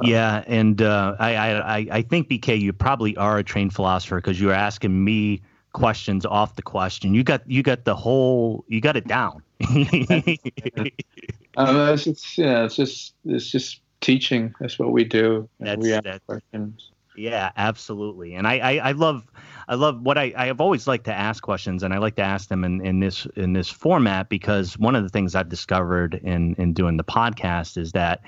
[0.01, 4.39] Yeah, and uh, I, I I think BK, you probably are a trained philosopher because
[4.39, 5.41] you are asking me
[5.73, 7.13] questions off the question.
[7.13, 9.43] You got you got the whole you got it down.
[9.69, 9.75] um,
[11.57, 14.53] it's just yeah, it's just it's just teaching.
[14.59, 15.49] That's what we do.
[15.59, 16.91] That's, we that's, questions.
[17.15, 18.35] Yeah, absolutely.
[18.35, 19.25] And I, I, I love
[19.67, 22.21] I love what I, I have always liked to ask questions and I like to
[22.21, 26.15] ask them in, in this in this format because one of the things I've discovered
[26.23, 28.21] in in doing the podcast is that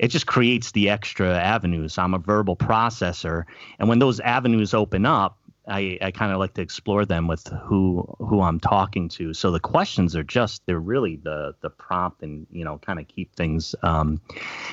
[0.00, 1.98] it just creates the extra avenues.
[1.98, 3.44] I'm a verbal processor
[3.78, 5.36] and when those avenues open up,
[5.68, 9.34] I, I kind of like to explore them with who who I'm talking to.
[9.34, 13.06] So the questions are just they're really the the prompt and you know kind of
[13.08, 14.20] keep things um,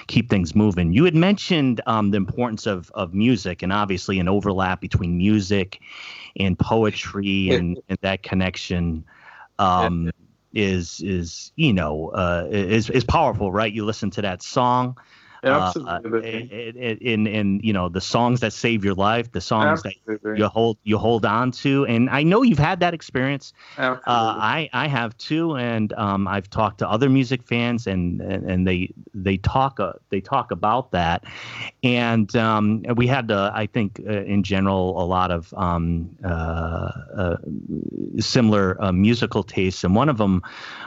[0.07, 0.93] keep things moving.
[0.93, 5.81] You had mentioned um, the importance of of music and obviously an overlap between music
[6.39, 9.03] and poetry and, and that connection.
[9.59, 10.11] Um,
[10.53, 13.71] is is you know uh, is is powerful, right?
[13.71, 14.97] You listen to that song,
[15.43, 16.73] Absolutely.
[16.75, 20.31] Uh, in in you know the songs that save your life, the songs Absolutely.
[20.31, 23.53] that you hold you hold on to, and I know you've had that experience.
[23.77, 28.49] Uh, I I have too, and um, I've talked to other music fans, and and,
[28.49, 31.23] and they they talk uh, they talk about that,
[31.83, 36.09] and um, we had uh, I think uh, in general a lot of um,
[38.19, 40.41] similar musical tastes, and one of them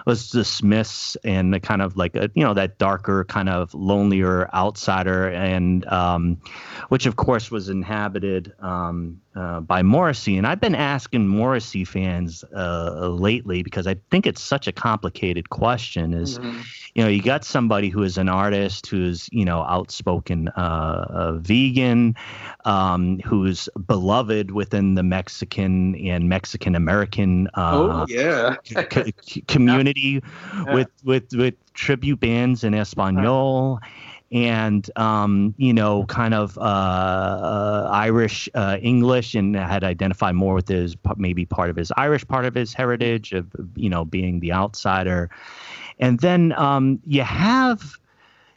[0.06, 3.72] was the Smiths and the kind of like a, you know that darker kind of
[3.74, 6.40] lonelier outsider, and um,
[6.88, 10.36] which of course was inhabited um, uh, by Morrissey.
[10.36, 15.50] And I've been asking Morrissey fans uh, lately because I think it's such a complicated
[15.50, 16.14] question.
[16.14, 16.60] Is mm-hmm.
[16.94, 22.16] you know you got somebody who is an artist who's you know outspoken uh, vegan,
[22.64, 28.56] um, who's beloved within the Mexican and Mexican American uh, oh, yeah.
[28.64, 30.20] c- community
[30.54, 30.74] yeah.
[30.74, 33.80] with with with tribute bands in Espanol
[34.32, 40.54] and um, you know, kind of uh, uh, Irish uh, English, and had identified more
[40.54, 44.40] with his maybe part of his Irish part of his heritage of you know being
[44.40, 45.30] the outsider,
[45.98, 47.99] and then um, you have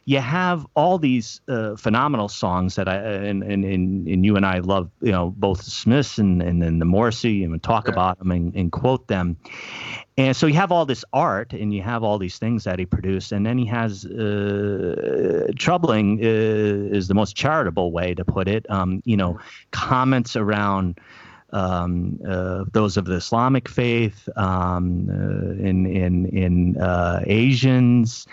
[0.06, 4.44] you have all these uh, phenomenal songs that I and, and, and and you and
[4.44, 7.92] I love, you know, both Smiths and and then the Morrissey and talk yeah.
[7.92, 9.36] about them and, and quote them.
[10.16, 12.86] And so you have all this art and you have all these things that he
[12.86, 18.46] produced, and then he has uh, troubling uh, is the most charitable way to put
[18.46, 18.70] it.
[18.70, 19.38] Um, you know,
[19.70, 21.00] comments around
[21.54, 28.26] um, uh, those of the Islamic faith, um, uh, in in in uh, Asians,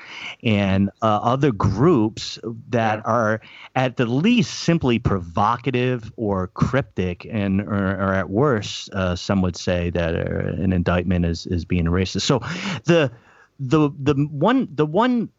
[0.44, 3.40] and uh, other groups that are
[3.76, 9.56] at the least simply provocative or cryptic, and or, or at worst, uh, some would
[9.56, 12.22] say that uh, an indictment is is being racist.
[12.22, 12.40] So,
[12.86, 13.12] the
[13.60, 15.30] the the one the one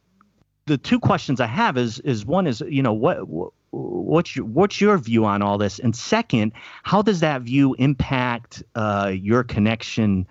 [0.67, 4.45] the two questions I have is is one is you know what, what what's your,
[4.45, 5.79] what's your view on all this?
[5.79, 6.53] And second,
[6.83, 10.27] how does that view impact uh, your connection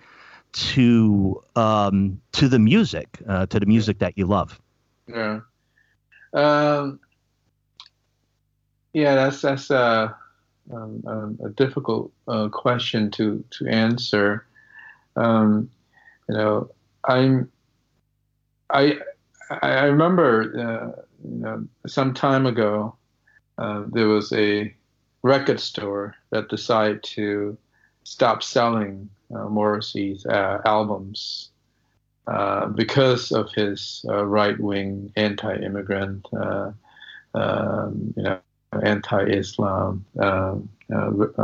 [0.54, 4.60] to um, to the music, uh, to the music that you love?
[5.08, 5.42] Yeah,
[6.34, 7.00] um,
[8.94, 10.16] yeah, that's that's a,
[10.72, 14.46] um, um, a difficult uh, question to to answer.
[15.16, 15.70] Um,
[16.30, 16.70] you know,
[17.06, 17.52] I'm
[18.70, 19.00] I
[19.50, 20.42] I remember
[20.96, 22.96] uh, you know some time ago
[23.62, 24.74] uh, there was a
[25.22, 27.56] record store that decided to
[28.04, 31.52] stop selling uh, Morrissey's uh, albums
[32.26, 36.26] uh, because of his right-wing anti-immigrant,
[37.36, 38.40] um, you know,
[38.82, 40.06] anti-Islam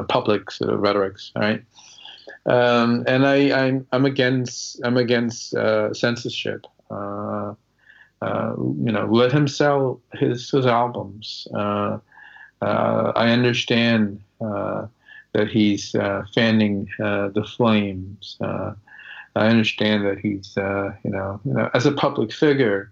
[0.08, 1.64] public sort of rhetorics, right?
[2.48, 5.52] Um, and I, I'm, I'm against I'm against
[5.94, 6.66] censorship.
[6.90, 7.54] Uh,
[8.22, 11.48] you know, let him sell his his albums.
[11.54, 12.00] Uh,
[12.62, 14.88] uh, I understand uh,
[15.34, 18.38] that he's uh, fanning the flames.
[18.42, 22.92] I understand that he's, you know, you know, as a public figure,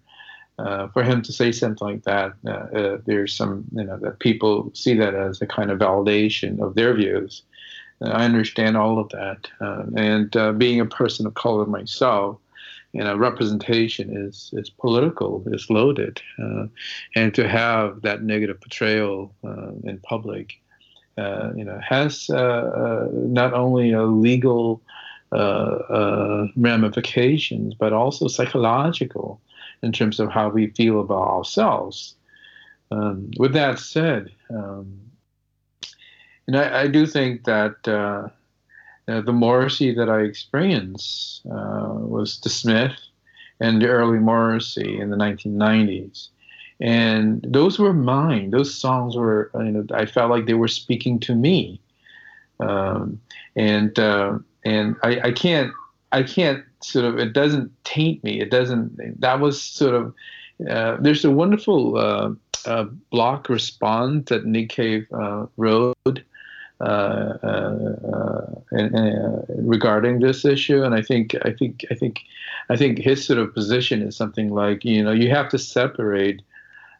[0.57, 4.19] uh, for him to say something like that, uh, uh, there's some, you know, that
[4.19, 7.41] people see that as a kind of validation of their views.
[8.01, 9.47] I understand all of that.
[9.97, 12.37] and being a person of color myself,
[12.95, 16.67] you know, representation is is political, is loaded, uh,
[17.13, 20.53] and to have that negative portrayal uh, in public,
[21.17, 24.81] uh, you know, has uh, uh, not only a legal
[25.33, 29.41] uh, ramifications, but also psychological
[29.83, 32.15] in terms of how we feel about ourselves.
[32.91, 35.01] Um, with that said, um,
[36.47, 37.75] and I, I, do think that
[39.07, 42.97] uh, the Morrissey that I experienced uh, was the Smith
[43.59, 46.29] and early Morrissey in the 1990s.
[46.81, 48.51] And those were mine.
[48.51, 51.79] Those songs were, you know, I felt like they were speaking to me.
[52.59, 53.21] Um,
[53.55, 55.71] and uh, and I, I can't
[56.11, 58.41] I can't sort of it doesn't taint me.
[58.41, 59.21] It doesn't.
[59.21, 60.13] That was sort of
[60.69, 62.31] uh, there's a wonderful uh,
[62.65, 65.07] uh, block response that Nick Cave
[65.57, 65.95] wrote
[66.81, 72.19] Uh, uh, uh, regarding this issue, and I think I think I think
[72.69, 76.41] I think his sort of position is something like you know you have to separate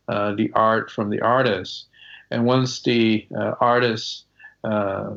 [0.08, 1.88] the art from the artist,
[2.32, 3.28] and once the
[3.60, 4.24] artist
[4.64, 5.16] uh,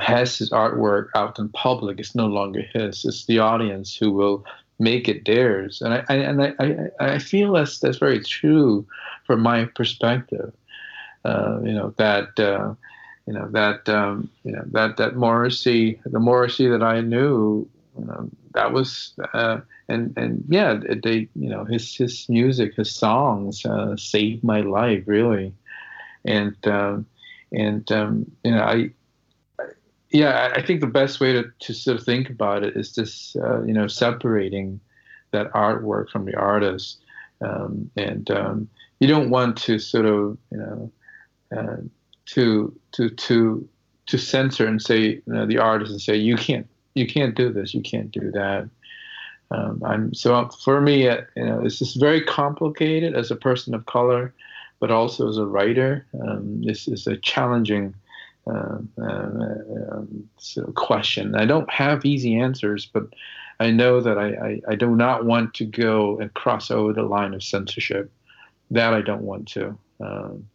[0.00, 3.04] has his artwork out in public, it's no longer his.
[3.04, 4.46] It's the audience who will
[4.78, 5.82] make it theirs.
[5.82, 8.86] And I, I and I, I, I feel that's that's very true
[9.26, 10.52] from my perspective.
[11.24, 12.74] Uh, you know that uh,
[13.26, 18.34] you know that um, you know that that Morrissey, the Morrissey that I knew um,
[18.52, 23.96] that was uh, and and yeah, they you know his his music, his songs uh,
[23.96, 25.52] saved my life really,
[26.24, 27.06] and um,
[27.52, 28.90] and um, you know I.
[30.10, 33.34] Yeah, I think the best way to, to sort of think about it is just
[33.36, 34.78] uh, you know separating
[35.32, 37.00] that artwork from the artist,
[37.40, 38.68] um, and um,
[39.00, 40.92] you don't want to sort of you know
[41.56, 41.76] uh,
[42.26, 43.68] to to to
[44.06, 47.52] to censor and say you know, the artist and say you can't you can't do
[47.52, 48.68] this you can't do that.
[49.50, 53.74] Um, I'm so for me uh, you know it's just very complicated as a person
[53.74, 54.34] of color
[54.80, 56.06] but also as a writer.
[56.20, 57.94] Um, this is a challenging
[58.46, 59.30] uh, uh,
[59.92, 61.34] um, sort of question.
[61.34, 63.04] I don't have easy answers but
[63.60, 67.02] I know that I, I, I do not want to go and cross over the
[67.02, 68.10] line of censorship.
[68.70, 69.78] That I don't want to.
[70.00, 70.46] Um,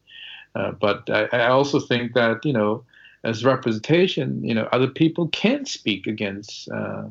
[0.56, 2.84] uh, but I, I, also think that you know,
[3.24, 7.04] as representation, you know, other people can speak against uh,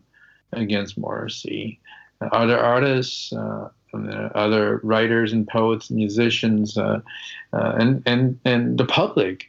[0.53, 1.80] against Morrissey.
[2.20, 3.68] Uh, other artists, uh,
[4.34, 7.01] other writers and poets, musicians, uh,
[7.53, 9.49] uh, and and and the public,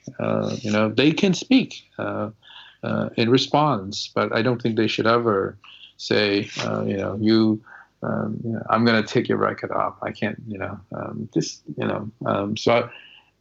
[0.62, 4.10] you know, they can speak in response.
[4.14, 5.58] But I don't think they should ever
[5.98, 6.50] say,
[6.86, 7.62] you know, you.
[8.02, 9.96] Um, you know, I'm going to take your record off.
[10.02, 12.90] I can't, you know, um, just, you know, um, so I,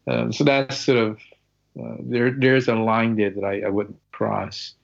[0.09, 1.19] um, so that's sort of
[1.81, 2.31] uh, there.
[2.31, 4.75] There's a line there that I, I wouldn't cross.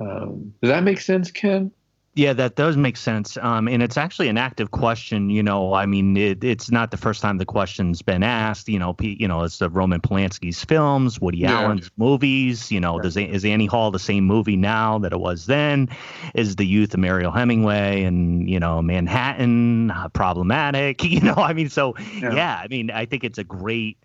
[0.00, 1.72] Um, does that make sense, Ken?
[2.14, 3.38] Yeah, that does make sense.
[3.38, 5.30] Um, and it's actually an active question.
[5.30, 8.68] You know, I mean, it, it's not the first time the question's been asked.
[8.68, 11.62] You know, you know, it's the Roman Polanski's films, Woody yeah.
[11.62, 12.70] Allen's movies.
[12.70, 13.02] You know, yeah.
[13.02, 15.88] does is Annie Hall the same movie now that it was then?
[16.34, 21.02] Is the youth of Mariel Hemingway and you know Manhattan uh, problematic?
[21.12, 22.34] You know, I mean, so yeah.
[22.34, 23.98] yeah, I mean, I think it's a great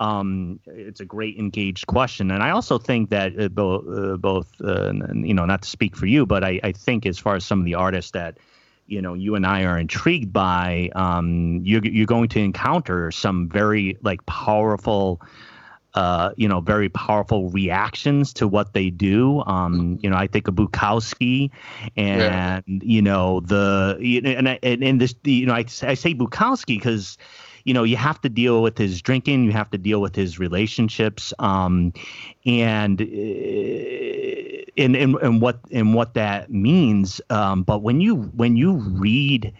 [0.00, 4.48] um, it's a great engaged question, and I also think that uh, both, uh, both
[4.62, 7.44] uh, you know, not to speak for you, but I, I, think as far as
[7.44, 8.38] some of the artists that
[8.86, 13.48] you know you and I are intrigued by, um, you're you're going to encounter some
[13.48, 15.20] very like powerful.
[15.94, 19.44] Uh, you know, very powerful reactions to what they do.
[19.46, 21.52] Um, you know, I think of Bukowski,
[21.96, 22.60] and yeah.
[22.66, 26.78] you know the, you know, and and, and this, you know, I, I say Bukowski
[26.78, 27.16] because
[27.64, 30.38] you know, you have to deal with his drinking, you have to deal with his
[30.38, 31.92] relationships, um,
[32.44, 33.00] and
[34.76, 37.20] and, and and what and what that means.
[37.30, 39.52] Um, but when you when you read.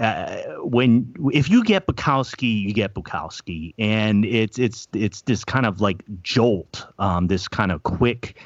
[0.00, 5.66] Uh, when if you get Bukowski, you get Bukowski, and it's it's it's this kind
[5.66, 8.40] of like jolt, um, this kind of quick,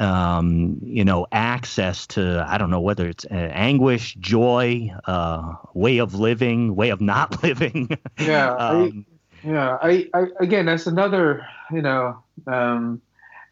[0.00, 5.98] um, you know, access to, I don't know whether it's uh, anguish, joy, uh, way
[5.98, 7.96] of living, way of not living.
[8.18, 8.54] yeah.
[8.54, 9.06] um,
[9.44, 9.78] I, yeah.
[9.80, 13.02] I, I, again, that's another, you know, um,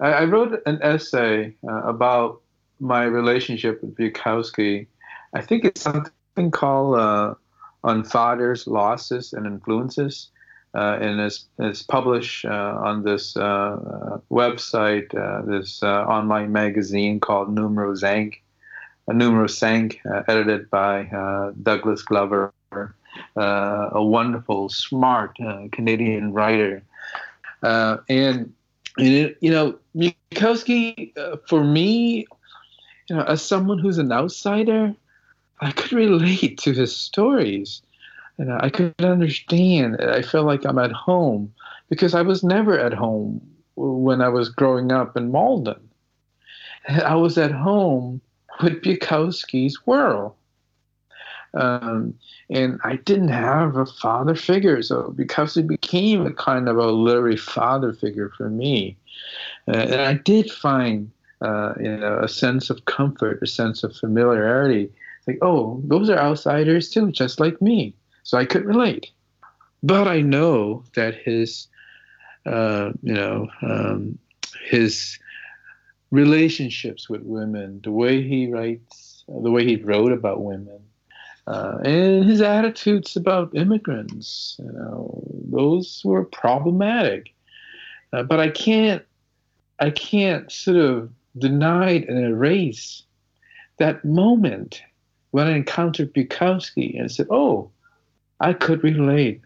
[0.00, 2.40] I, I, wrote an essay uh, about
[2.80, 4.86] my relationship with Bukowski.
[5.34, 7.34] I think it's something called uh,
[7.84, 10.30] On Fathers, Losses, and Influences
[10.78, 17.18] Uh, and it's, it's published uh, on this uh, uh website, uh, this online magazine
[17.18, 18.40] called Numéro Cinq,
[19.10, 20.92] Numéro Cinq, edited by
[21.64, 22.52] Douglas Glover,
[23.34, 25.36] a wonderful, smart
[25.72, 26.80] Canadian writer.
[27.62, 28.54] and, and
[28.98, 31.10] it, you know, Bukowski,
[31.48, 32.24] for me,
[33.10, 34.94] you know, as someone who's an outsider,
[35.60, 37.82] I could relate to his stories
[38.38, 40.00] and I could understand.
[40.00, 41.52] I felt like I'm at home
[41.88, 43.40] because I was never at home
[43.74, 45.88] when I was growing up in Malden.
[46.88, 48.20] I was at home
[48.62, 50.34] with Bukowski's world.
[51.54, 52.14] Um,
[52.50, 57.38] and I didn't have a father figure, so Bukowski became a kind of a literary
[57.38, 58.96] father figure for me.
[59.66, 61.10] Uh, and I did find,
[61.40, 64.90] uh, you know, a sense of comfort, a sense of familiarity.
[65.26, 67.94] Like, oh, those are outsiders too, just like me
[68.28, 69.10] so I couldn't relate.
[69.82, 71.66] But I know that his,
[72.44, 74.18] uh, you know, um,
[74.66, 75.18] his
[76.10, 80.78] relationships with women, the way he writes, the way he wrote about women,
[81.46, 87.32] uh, and his attitudes about immigrants, you know, those were problematic.
[88.12, 89.02] Uh, but I can't,
[89.80, 93.04] I can't sort of deny and erase
[93.78, 94.82] that moment
[95.30, 97.70] when I encountered Bukowski and said, "Oh,
[98.40, 99.42] I could relate.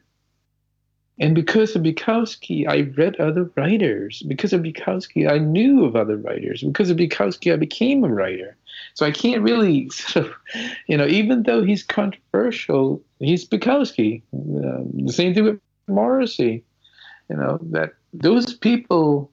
[1.19, 4.23] And because of Bukowski, I read other writers.
[4.27, 6.63] Because of Bukowski, I knew of other writers.
[6.63, 8.57] Because of Bukowski, I became a writer.
[8.95, 10.33] So I can't really sort of,
[10.87, 14.23] you know, even though he's controversial, he's Bukowski.
[14.33, 16.65] Um, the same thing with Morrissey.
[17.29, 19.31] You know, that those people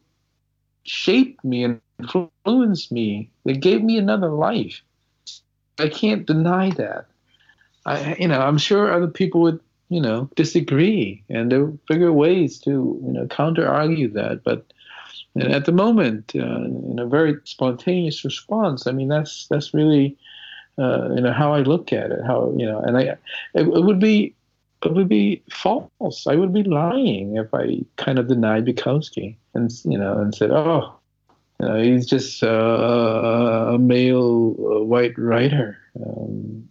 [0.84, 3.30] shaped me and influenced me.
[3.46, 4.82] They gave me another life.
[5.80, 7.08] I can't deny that.
[7.90, 9.60] I, you know, I'm sure other people would,
[9.90, 14.44] you know, disagree, and they'll figure ways to, you know, counter argue that.
[14.44, 14.72] But
[15.40, 20.18] at the moment, uh, in a very spontaneous response, I mean, that's that's really,
[20.78, 22.20] uh, you know, how I look at it.
[22.26, 23.18] How you know, and I, it,
[23.56, 24.36] it would be,
[24.86, 26.28] it would be false.
[26.28, 30.52] I would be lying if I kind of denied Bukowski and you know and said,
[30.52, 30.94] oh,
[31.60, 35.78] you know, he's just uh, a male uh, white writer.
[36.00, 36.70] Um,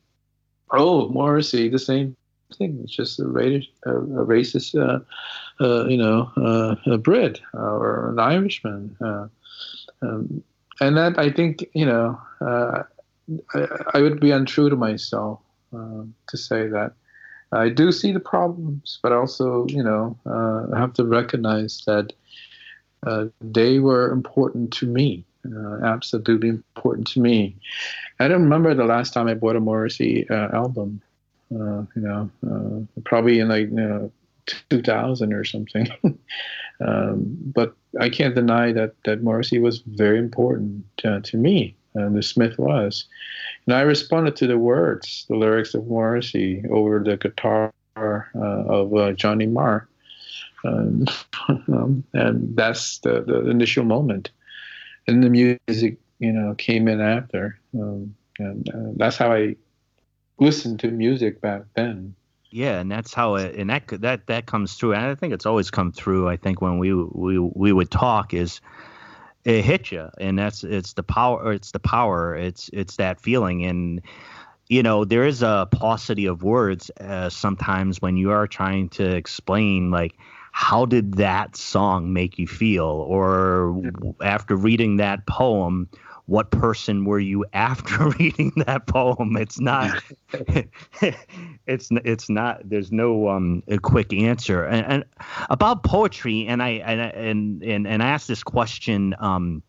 [0.70, 2.16] oh, Morrissey, the same
[2.56, 2.80] thing.
[2.82, 5.00] It's just a, racist, a, a racist uh,
[5.60, 8.96] uh, you know, uh, a Brit or an Irishman.
[9.00, 9.28] Uh,
[10.02, 10.42] um,
[10.80, 12.84] and that, I think, you know, uh,
[13.54, 15.40] I, I, would be untrue to myself
[15.72, 16.92] um, to say that.
[17.50, 20.16] I do see the problems, but also, you know,
[20.72, 22.12] I have to recognize that
[23.40, 25.24] they were important to me.
[25.46, 27.56] Uh, absolutely important to me.
[28.18, 31.00] I don't remember the last time I bought a Morrissey uh, album.
[31.54, 34.12] Uh, you know, uh, probably in like you know,
[34.70, 35.88] 2000 or something.
[36.80, 42.16] um, but I can't deny that that Morrissey was very important uh, to me, and
[42.16, 43.06] the Smith was.
[43.66, 49.16] And I responded to the words, the lyrics of Morrissey over the guitar uh, of
[49.16, 49.88] Johnny Marr.
[51.68, 54.30] Um, and that's the, the initial moment
[55.08, 57.58] and the music, you know, came in after.
[57.74, 59.56] Um, and uh, that's how I
[60.38, 62.14] listened to music back then.
[62.50, 64.94] Yeah, and that's how it, and that that that comes through.
[64.94, 66.28] And I think it's always come through.
[66.28, 68.60] I think when we we we would talk is
[69.44, 71.52] it hit you, and that's it's the power.
[71.52, 72.34] It's the power.
[72.34, 74.00] It's it's that feeling, and
[74.68, 79.04] you know there is a paucity of words uh, sometimes when you are trying to
[79.04, 80.14] explain like
[80.58, 82.84] how did that song make you feel?
[82.84, 83.80] Or
[84.20, 85.88] after reading that poem,
[86.26, 89.36] what person were you after reading that poem?
[89.36, 90.02] It's not.
[91.64, 92.68] it's it's not.
[92.68, 94.64] There's no um a quick answer.
[94.64, 95.04] And, and
[95.48, 99.62] about poetry, and I and and and, and I asked this question um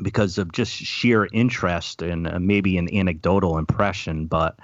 [0.00, 4.58] because of just sheer interest and uh, maybe an anecdotal impression, but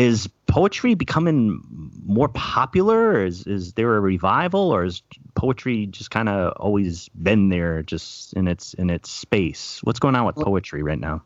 [0.00, 1.62] is poetry becoming
[2.04, 3.24] more popular?
[3.24, 5.02] Is is there a revival, or is
[5.34, 9.80] poetry just kind of always been there, just in its in its space?
[9.84, 11.22] What's going on with poetry right now?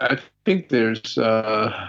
[0.00, 1.88] I think there's uh,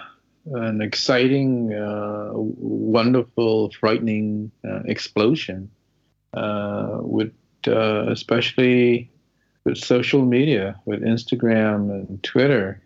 [0.53, 5.71] an exciting, uh, wonderful, frightening uh, explosion
[6.35, 7.33] uh, with
[7.67, 9.09] uh, especially
[9.63, 12.79] with social media, with Instagram and Twitter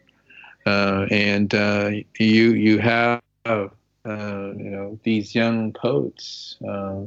[0.66, 3.70] and uh, you you have uh,
[4.05, 7.01] you know these young poets uh,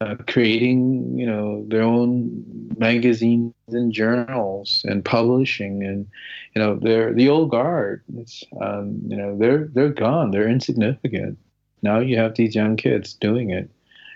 [0.00, 2.44] uh, creating you know their own
[2.76, 6.06] magazines and journals and publishing and
[6.54, 11.38] you know they're the old guard it's um, you know they're they're gone they're insignificant.
[11.82, 13.70] Now you have these young kids doing it.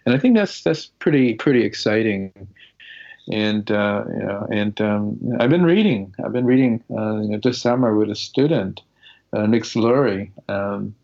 [0.05, 2.33] And I think that's that's pretty pretty exciting
[3.31, 6.15] and uh, you know, and um, I've been reading.
[6.25, 8.81] I've been reading uh, you know, this summer with a student,
[9.33, 10.95] uh, Nick Slurry, um,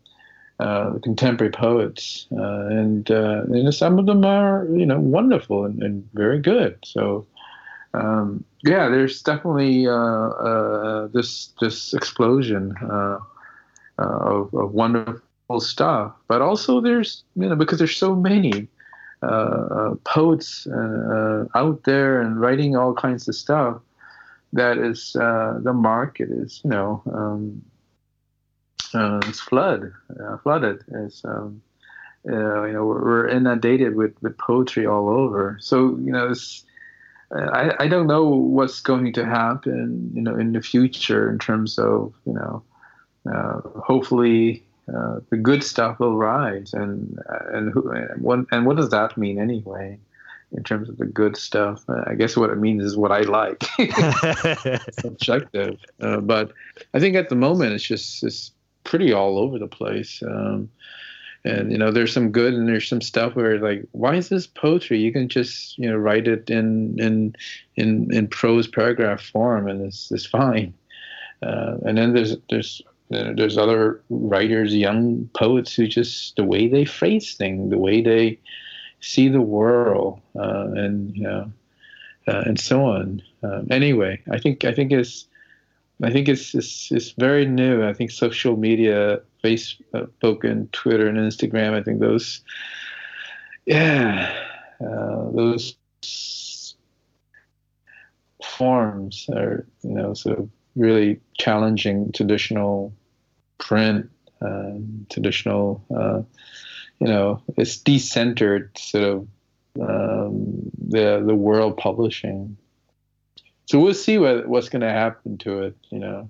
[0.59, 5.65] uh, contemporary poets, uh, and uh, you know, some of them are you know wonderful
[5.65, 6.77] and, and very good.
[6.83, 7.25] So.
[7.95, 9.85] Um, yeah, there's definitely
[11.11, 12.75] this this explosion
[13.97, 18.67] of, of wonderful stuff, but also there's you know because there's so many
[20.03, 23.81] poets uh, out there and writing all kinds of stuff
[24.53, 27.61] that is the market is you know um,
[29.27, 29.91] it's flood
[30.43, 30.83] flooded.
[30.87, 31.61] It's um,
[32.27, 35.57] uh, you know we're, we're, inundated with, with poetry all over.
[35.61, 36.65] So you know it's
[37.31, 41.77] I, I don't know what's going to happen you know in the future in terms
[41.77, 42.63] of you know
[43.31, 44.63] uh, hopefully
[44.95, 47.19] uh, the good stuff will rise, and
[47.51, 49.97] and who and what and what does that mean anyway?
[50.51, 53.21] In terms of the good stuff, uh, I guess what it means is what I
[53.21, 53.63] like.
[54.99, 56.51] subjective, uh, but
[56.95, 58.51] I think at the moment it's just it's
[58.83, 60.23] pretty all over the place.
[60.25, 60.69] Um,
[61.45, 64.45] and you know there's some good and there's some stuff where like why is this
[64.45, 67.33] poetry you can just you know write it in in
[67.75, 70.73] in, in prose paragraph form and it's, it's fine
[71.41, 76.85] uh, and then there's there's there's other writers, young poets who just the way they
[76.85, 78.39] phrase things, the way they
[79.01, 81.51] see the world, uh, and you know,
[82.27, 83.21] uh, and so on.
[83.41, 85.27] Um, anyway, I think I think it's
[86.03, 87.83] I think it's, it's it's very new.
[87.83, 91.73] I think social media, Facebook and Twitter and Instagram.
[91.73, 92.41] I think those,
[93.65, 94.33] yeah,
[94.81, 95.75] uh, those
[98.43, 102.93] forms are you know of really challenging traditional
[103.59, 104.09] print,
[104.41, 106.21] um, traditional, uh,
[106.99, 109.27] you know, it's decentered sort of
[109.79, 112.57] um, the the world publishing.
[113.65, 115.77] So we'll see what what's going to happen to it.
[115.91, 116.29] You know,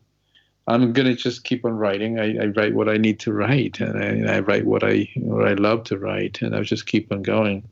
[0.68, 2.20] I'm going to just keep on writing.
[2.20, 5.10] I, I write what I need to write, and I, and I write what I
[5.16, 7.64] what I love to write, and I just keep on going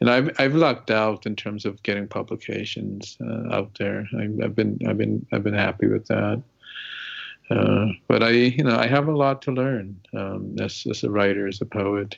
[0.00, 4.08] and I've I've lucked out in terms of getting publications uh, out there.
[4.16, 6.42] I, have been I've been I've been happy with that.
[7.50, 11.10] Uh, but I you know I have a lot to learn um, as as a
[11.10, 12.16] writer, as a poet,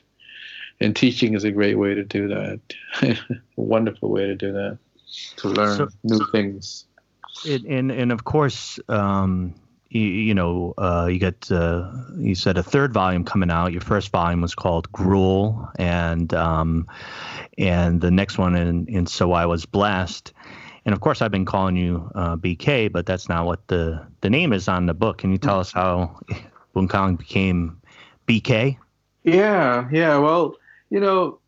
[0.81, 2.61] and teaching is a great way to do that.
[3.03, 3.17] a
[3.57, 4.79] wonderful way to do that,
[5.37, 6.85] to learn so, new things.
[7.45, 8.79] It, and and of course.
[8.89, 9.55] Um,
[9.89, 13.73] you, you, know, uh, you got uh, you said a third volume coming out.
[13.73, 16.89] Your first volume was called Gruel, and um,
[17.57, 20.33] and the next one in, in So I Was Blessed.
[20.87, 24.31] And of course, I've been calling you uh, BK, but that's not what the, the
[24.31, 25.19] name is on the book.
[25.19, 26.21] Can you tell us how
[26.77, 27.81] Bunkong became
[28.29, 28.79] BK?
[29.25, 30.17] Yeah, yeah.
[30.19, 30.55] Well,
[30.91, 31.41] you know,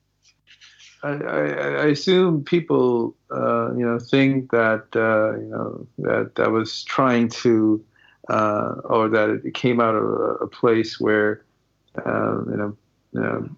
[1.05, 6.49] I, I, I assume people, uh, you know, think that uh, you know that I
[6.49, 7.85] was trying to,
[8.29, 11.45] uh, or that it came out of a, a place where,
[12.05, 12.77] uh, you know,
[13.13, 13.49] you know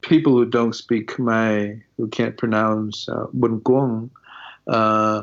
[0.00, 3.60] people who don't speak Khmer, who can't pronounce uh, Bun
[4.66, 5.22] uh,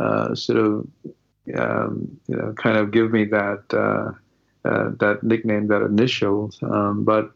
[0.00, 0.86] uh, sort of,
[1.56, 4.12] um, you know, kind of give me that uh,
[4.68, 6.50] uh, that nickname, that initial.
[6.62, 7.32] Um, but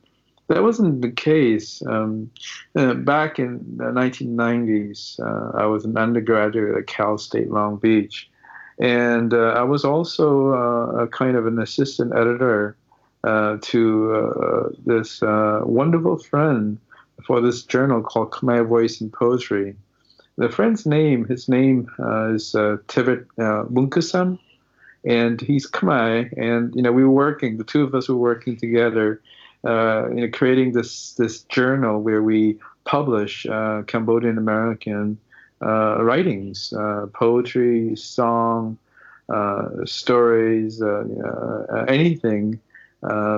[0.49, 1.83] that wasn't the case.
[1.87, 2.31] Um,
[2.75, 8.29] back in the 1990s, uh, I was an undergraduate at Cal State Long Beach.
[8.79, 12.77] And I was also a kind of an assistant editor
[13.23, 16.79] to this wonderful friend
[17.27, 19.77] for this journal called Khmer Voice and Poetry.
[20.37, 23.65] The friend's name, his name uh, is uh, Tibet uh,
[25.05, 26.33] and he's Khmer.
[26.37, 27.59] And you know, we were working.
[27.59, 29.21] The two of us were working together,
[29.65, 35.19] uh, you know, creating this this journal where we publish uh, Cambodian American
[35.61, 38.79] uh, writings, uh, poetry, song,
[39.85, 40.83] stories,
[41.89, 42.59] anything,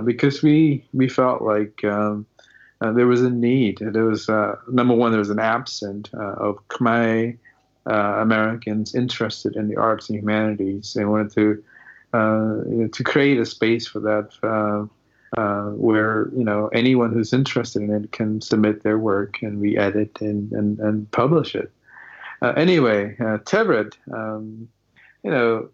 [0.05, 1.83] because we we felt like.
[1.83, 2.27] Um,
[2.85, 3.79] uh, there was a need.
[3.81, 7.39] There was uh, number one, there was an absence uh, of Khmer
[7.87, 10.93] uh, Americans interested in the arts and humanities.
[10.93, 11.65] They wanted to
[12.13, 14.89] uh, you know, to create a space for that.
[15.77, 20.21] where you know anyone who's interested in it can submit their work and we edit
[20.21, 21.73] and, and, and publish it.
[22.43, 24.69] anyway, Tevred, um,
[25.23, 25.71] you know,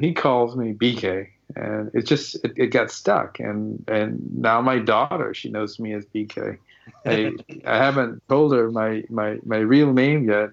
[0.00, 3.40] he calls me BK, and it just it, it, got stuck.
[3.40, 6.58] And and now my daughter she knows me as bk
[7.06, 7.32] i
[7.66, 10.50] i haven't told her my my my real name yet.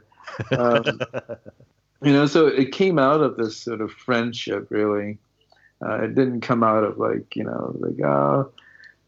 [0.58, 0.84] Um,
[2.04, 5.18] you know so it came out of this sort of friendship really.
[5.86, 8.52] Uh, it didn't come out of like you know like oh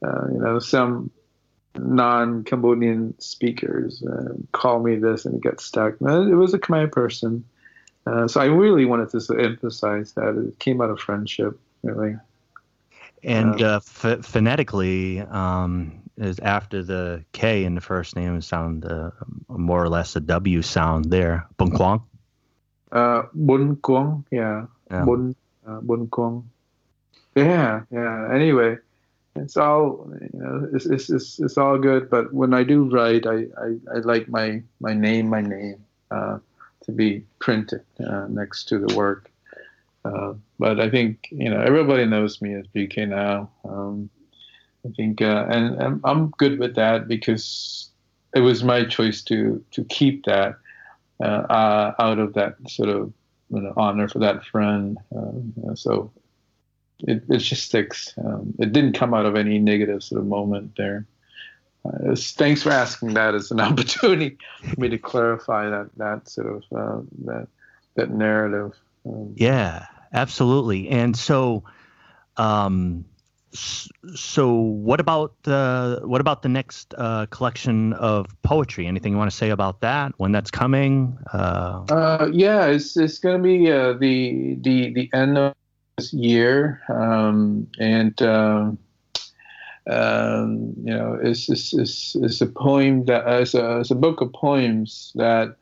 [0.05, 1.11] uh, you know some
[1.77, 5.99] non-cambodian speakers uh, call me this and it got stuck.
[6.01, 7.43] No, it was a khmer person.
[8.05, 12.15] Uh, so I really wanted to emphasize that it came out of friendship really.
[13.23, 19.11] And uh, f- phonetically, um, is after the K in the first name sound uh,
[19.47, 21.47] more or less a W sound there.
[21.57, 22.03] Bun Quang.
[22.91, 24.65] Uh, Bun Quang, yeah.
[24.91, 25.05] yeah.
[25.05, 26.49] Bun, uh, Bun Quang.
[27.35, 28.33] Yeah, yeah.
[28.33, 28.77] Anyway,
[29.35, 30.69] it's all you know.
[30.73, 32.09] It's, it's it's it's all good.
[32.09, 36.39] But when I do write, I I, I like my my name, my name, uh,
[36.83, 39.31] to be printed uh, next to the work.
[40.05, 43.49] Uh, but I think you know everybody knows me as BK now.
[43.65, 44.09] Um,
[44.85, 47.89] I think, uh, and, and, I'm good with that because
[48.33, 50.55] it was my choice to to keep that
[51.21, 53.11] uh, uh out of that sort of
[53.49, 54.97] you know, honor for that friend.
[55.15, 56.11] Uh, so
[56.99, 58.13] it it just sticks.
[58.23, 61.05] Um, it didn't come out of any negative sort of moment there.
[61.85, 66.63] Uh, thanks for asking that as an opportunity for me to clarify that that sort
[66.71, 67.47] of that
[67.95, 68.77] that narrative.
[69.09, 70.89] Um, yeah, absolutely.
[70.89, 71.63] And so,
[72.37, 73.05] um,
[73.53, 78.85] so what about the what about the next uh, collection of poetry?
[78.85, 80.13] Anything you want to say about that?
[80.17, 81.17] When that's coming?
[81.33, 85.55] Uh, uh, yeah, it's it's going to be uh, the the the end of
[85.97, 88.77] this year, um, and um,
[89.89, 94.21] um, you know, it's, it's, it's, it's, a poem that it's a, it's a book
[94.21, 95.55] of poems that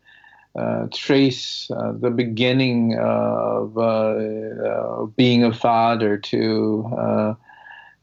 [0.57, 6.83] uh, trace uh, the beginning of uh, being a father to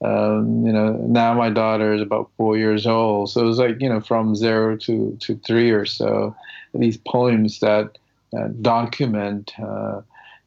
[0.03, 3.81] um, you know now my daughter is about four years old so it was like
[3.81, 6.35] you know from zero to, to three or so
[6.75, 7.99] these poems that
[8.61, 9.53] document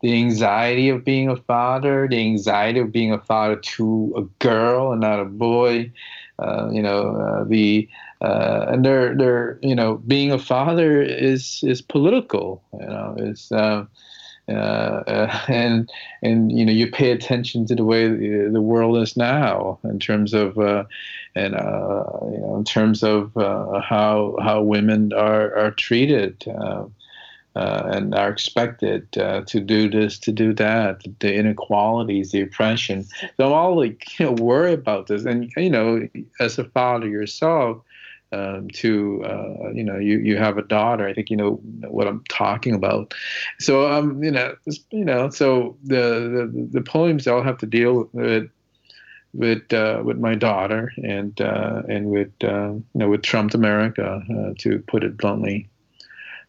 [0.01, 4.91] the anxiety of being a father, the anxiety of being a father to a girl
[4.91, 5.91] and not a boy.
[6.39, 7.87] Uh, you know, uh, the
[8.21, 12.63] uh, and they're they're you know being a father is is political.
[12.73, 13.85] You know, it's uh,
[14.49, 14.53] uh,
[15.07, 15.89] uh, and
[16.21, 19.99] and you know you pay attention to the way the, the world is now in
[19.99, 20.85] terms of uh,
[21.35, 26.45] and uh, you know in terms of uh, how how women are are treated.
[27.55, 33.03] and are expected to do this, to do that, the inequalities, the oppression.
[33.35, 35.25] So I'm all like, you know, worry about this.
[35.25, 36.07] And you know,
[36.39, 37.81] as a father yourself,
[38.31, 41.07] um, to uh, you know you you have a daughter.
[41.07, 41.55] I think you know
[41.87, 43.13] what I'm talking about.
[43.59, 44.55] So um you know
[44.91, 48.49] you know so the the, the poems all have to deal with
[49.33, 54.21] with uh, with my daughter and uh, and with uh, you know with Trumped America
[54.29, 55.69] uh, to put it bluntly.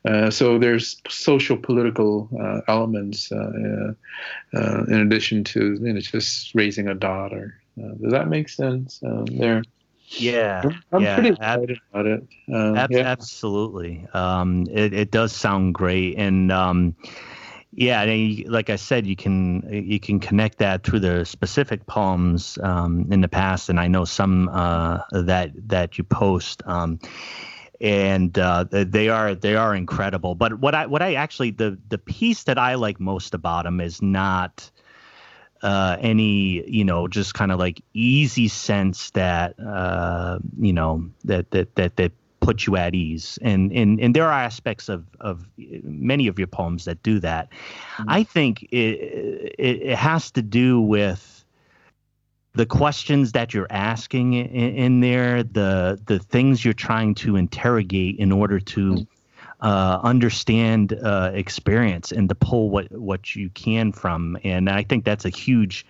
[0.04, 2.30] Uh, so there's social political
[2.68, 3.96] elements in
[4.52, 7.60] addition to you know just raising a daughter.
[7.76, 9.00] does that make sense?
[9.04, 9.62] Um, there.
[10.16, 12.22] Yeah, I'm yeah, pretty excited ab- about it.
[12.52, 13.02] Um, ab- yeah.
[13.02, 16.94] Absolutely, um, it, it does sound great, and um,
[17.72, 18.04] yeah,
[18.46, 23.20] like I said, you can you can connect that through the specific poems um, in
[23.20, 26.62] the past, and I know some uh, that that you post.
[26.66, 26.98] Um,
[27.80, 30.34] and uh, they are they are incredible.
[30.34, 33.80] But what I what I actually the the piece that I like most about them
[33.80, 34.70] is not
[35.62, 41.50] uh, any you know just kind of like easy sense that uh, you know that
[41.50, 43.38] that that that put you at ease.
[43.42, 47.50] And and and there are aspects of of many of your poems that do that.
[47.50, 48.04] Mm-hmm.
[48.08, 51.44] i think it, it, it has to do with
[52.54, 58.16] the questions that you're asking in, in there the the things you're trying to interrogate
[58.18, 59.02] in order to mm-hmm
[59.60, 64.38] uh, understand uh, experience and to pull what what you can from.
[64.44, 65.86] And I think that's a huge.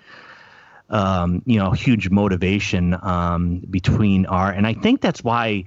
[0.90, 5.66] Um, you know, huge motivation um, between our, and I think that's why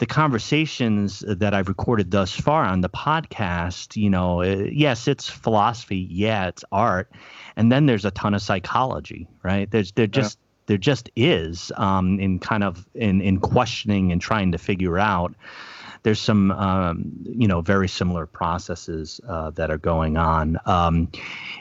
[0.00, 5.28] the conversations that I've recorded thus far on the podcast, you know, uh, yes, it's
[5.28, 7.12] philosophy, yeah, it's art,
[7.54, 9.70] and then there's a ton of psychology, right?
[9.70, 10.66] There's there just yeah.
[10.66, 15.34] there just is um, in kind of in in questioning and trying to figure out
[16.02, 21.10] there's some um, you know very similar processes uh, that are going on, um,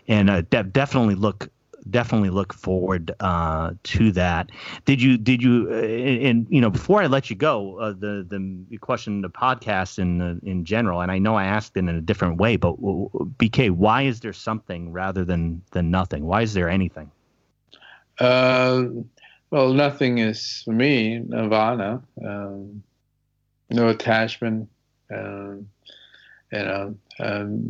[0.08, 1.50] and uh, de- definitely look
[1.90, 4.50] definitely look forward uh, to that.
[4.86, 8.26] Did you did you uh, and you know before I let you go, uh, the
[8.28, 11.90] the question the podcast in uh, in general, and I know I asked it in
[11.90, 12.76] a different way, but
[13.38, 16.26] BK, why is there something rather than than nothing?
[16.26, 17.12] Why is there anything?
[18.20, 18.84] Uh,
[19.52, 22.02] well, nothing is for me nirvana.
[22.24, 22.84] Um,
[23.70, 24.70] no attachment,
[25.12, 25.70] um,
[26.52, 26.96] you know.
[27.20, 27.62] Um,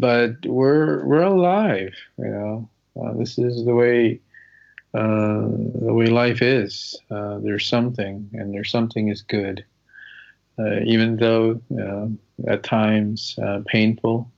[0.00, 2.70] but we're we're alive, you know.
[3.00, 4.20] Uh, this is the way
[4.94, 6.96] uh, the way life is.
[7.10, 9.64] Uh, there's something, and there's something is good,
[10.58, 11.60] uh, even though
[12.46, 14.30] at times uh, painful.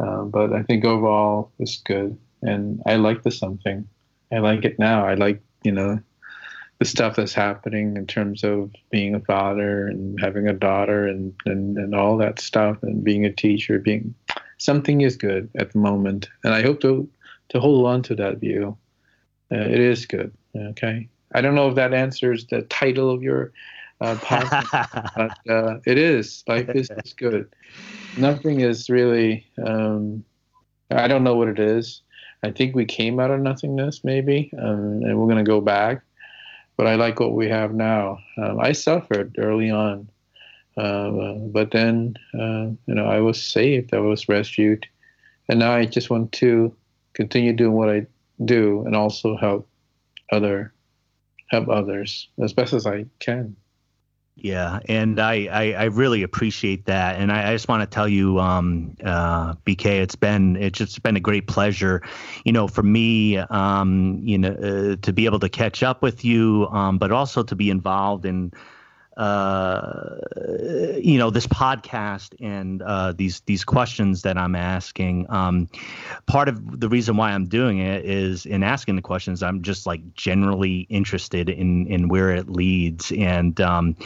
[0.00, 3.86] Uh, but I think overall it's good, and I like the something.
[4.32, 5.06] I like it now.
[5.06, 6.00] I like you know
[6.82, 11.32] the stuff that's happening in terms of being a father and having a daughter and,
[11.46, 14.12] and, and all that stuff and being a teacher, being
[14.58, 16.28] something is good at the moment.
[16.42, 17.08] And I hope to,
[17.50, 18.76] to hold on to that view.
[19.52, 20.32] Uh, it is good.
[20.56, 21.08] Okay.
[21.32, 23.52] I don't know if that answers the title of your
[24.00, 26.42] uh, podcast, but uh, it is.
[26.48, 27.48] Life is, is good.
[28.18, 30.24] Nothing is really, um,
[30.90, 32.02] I don't know what it is.
[32.42, 36.02] I think we came out of nothingness, maybe, um, and we're going to go back
[36.76, 38.18] but I like what we have now.
[38.36, 40.08] Um, I suffered early on,
[40.76, 44.86] uh, but then uh, you know I was saved, I was rescued,
[45.48, 46.74] and now I just want to
[47.14, 48.06] continue doing what I
[48.44, 49.68] do and also help
[50.32, 50.72] other
[51.50, 53.56] help others as best as I can.
[54.42, 58.08] Yeah, and I, I, I, really appreciate that, and I, I just want to tell
[58.08, 62.02] you, um, uh, BK, it's been it's just been a great pleasure,
[62.44, 66.24] you know, for me, um, you know, uh, to be able to catch up with
[66.24, 68.50] you, um, but also to be involved in
[69.16, 70.16] uh,
[70.98, 75.26] you know this podcast and uh, these these questions that I'm asking.
[75.28, 75.68] Um,
[76.26, 79.42] part of the reason why I'm doing it is in asking the questions.
[79.42, 83.96] I'm just like generally interested in in where it leads, and um,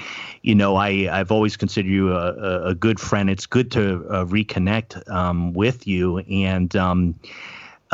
[0.43, 3.31] you know I I've always considered you a, a good friend.
[3.31, 6.75] It's good to uh, reconnect um, with you and.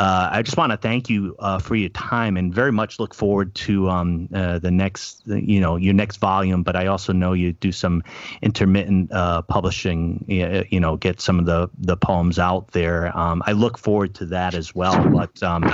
[0.03, 3.13] Uh, I just want to thank you uh, for your time and very much look
[3.13, 6.61] forward to um, uh, the next, you know, your next volume.
[6.61, 8.03] But I also know you do some
[8.41, 13.17] intermittent uh, publishing, you know, get some of the, the poems out there.
[13.17, 15.09] Um, I look forward to that as well.
[15.09, 15.71] But um,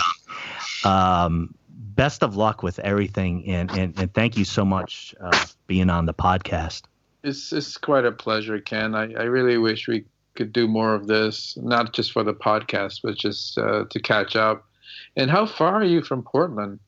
[0.84, 3.48] um best of luck with everything.
[3.48, 6.84] And, and, and thank you so much uh, being on the podcast.
[7.24, 8.94] It's, it's quite a pleasure, Ken.
[8.94, 10.06] I, I really wish we
[10.40, 14.38] could do more of this, not just for the podcast, but just uh, to catch
[14.38, 14.66] up.
[15.18, 16.80] And how far are you from Portland?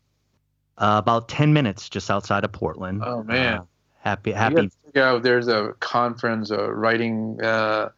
[0.78, 3.04] Uh, about ten minutes, just outside of Portland.
[3.06, 3.64] Oh man, uh,
[4.00, 4.72] happy, happy.
[4.96, 7.90] Yeah, there's a conference, a writing uh,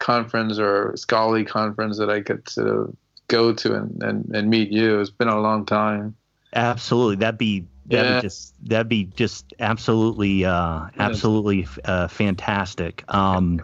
[0.00, 2.96] conference, or scholarly conference that I could sort of
[3.28, 5.00] go to and, and, and meet you.
[5.00, 6.16] It's been a long time.
[6.52, 8.20] Absolutely, that'd be that'd yeah.
[8.20, 13.04] be just that'd be just absolutely uh, absolutely uh, fantastic.
[13.12, 13.62] Um,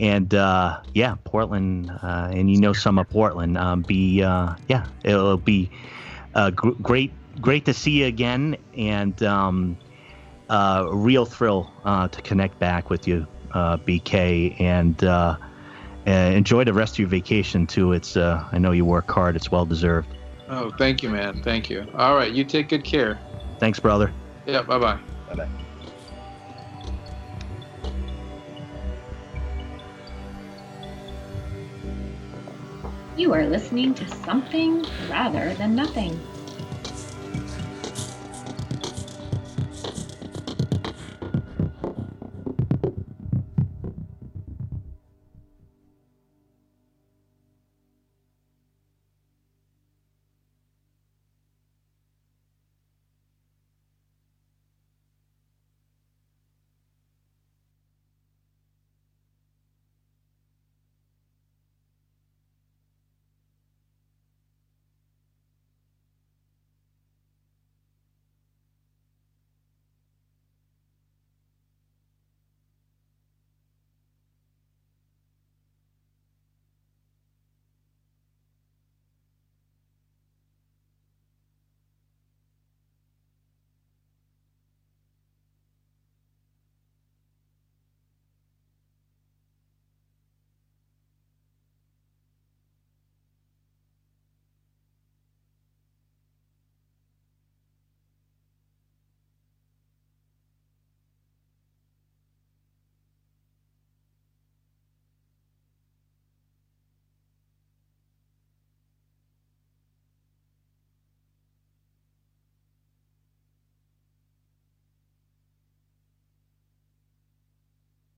[0.00, 3.58] and uh, yeah, Portland, uh, and you know some of Portland.
[3.58, 5.70] Um, be uh, yeah, it'll be
[6.34, 9.76] uh, gr- great, great to see you again, and um,
[10.50, 15.02] uh, a real thrill uh, to connect back with you, BK, and
[16.06, 17.92] enjoy the rest of your vacation too.
[17.92, 20.08] It's I know you work hard; it's well deserved.
[20.50, 21.42] Oh, thank you, man.
[21.42, 21.86] Thank you.
[21.94, 23.20] All right, you take good care.
[23.58, 24.12] Thanks, brother.
[24.46, 24.62] Yeah.
[24.62, 24.98] Bye bye.
[25.28, 25.48] Bye bye.
[33.16, 36.20] You are listening to Something Rather Than Nothing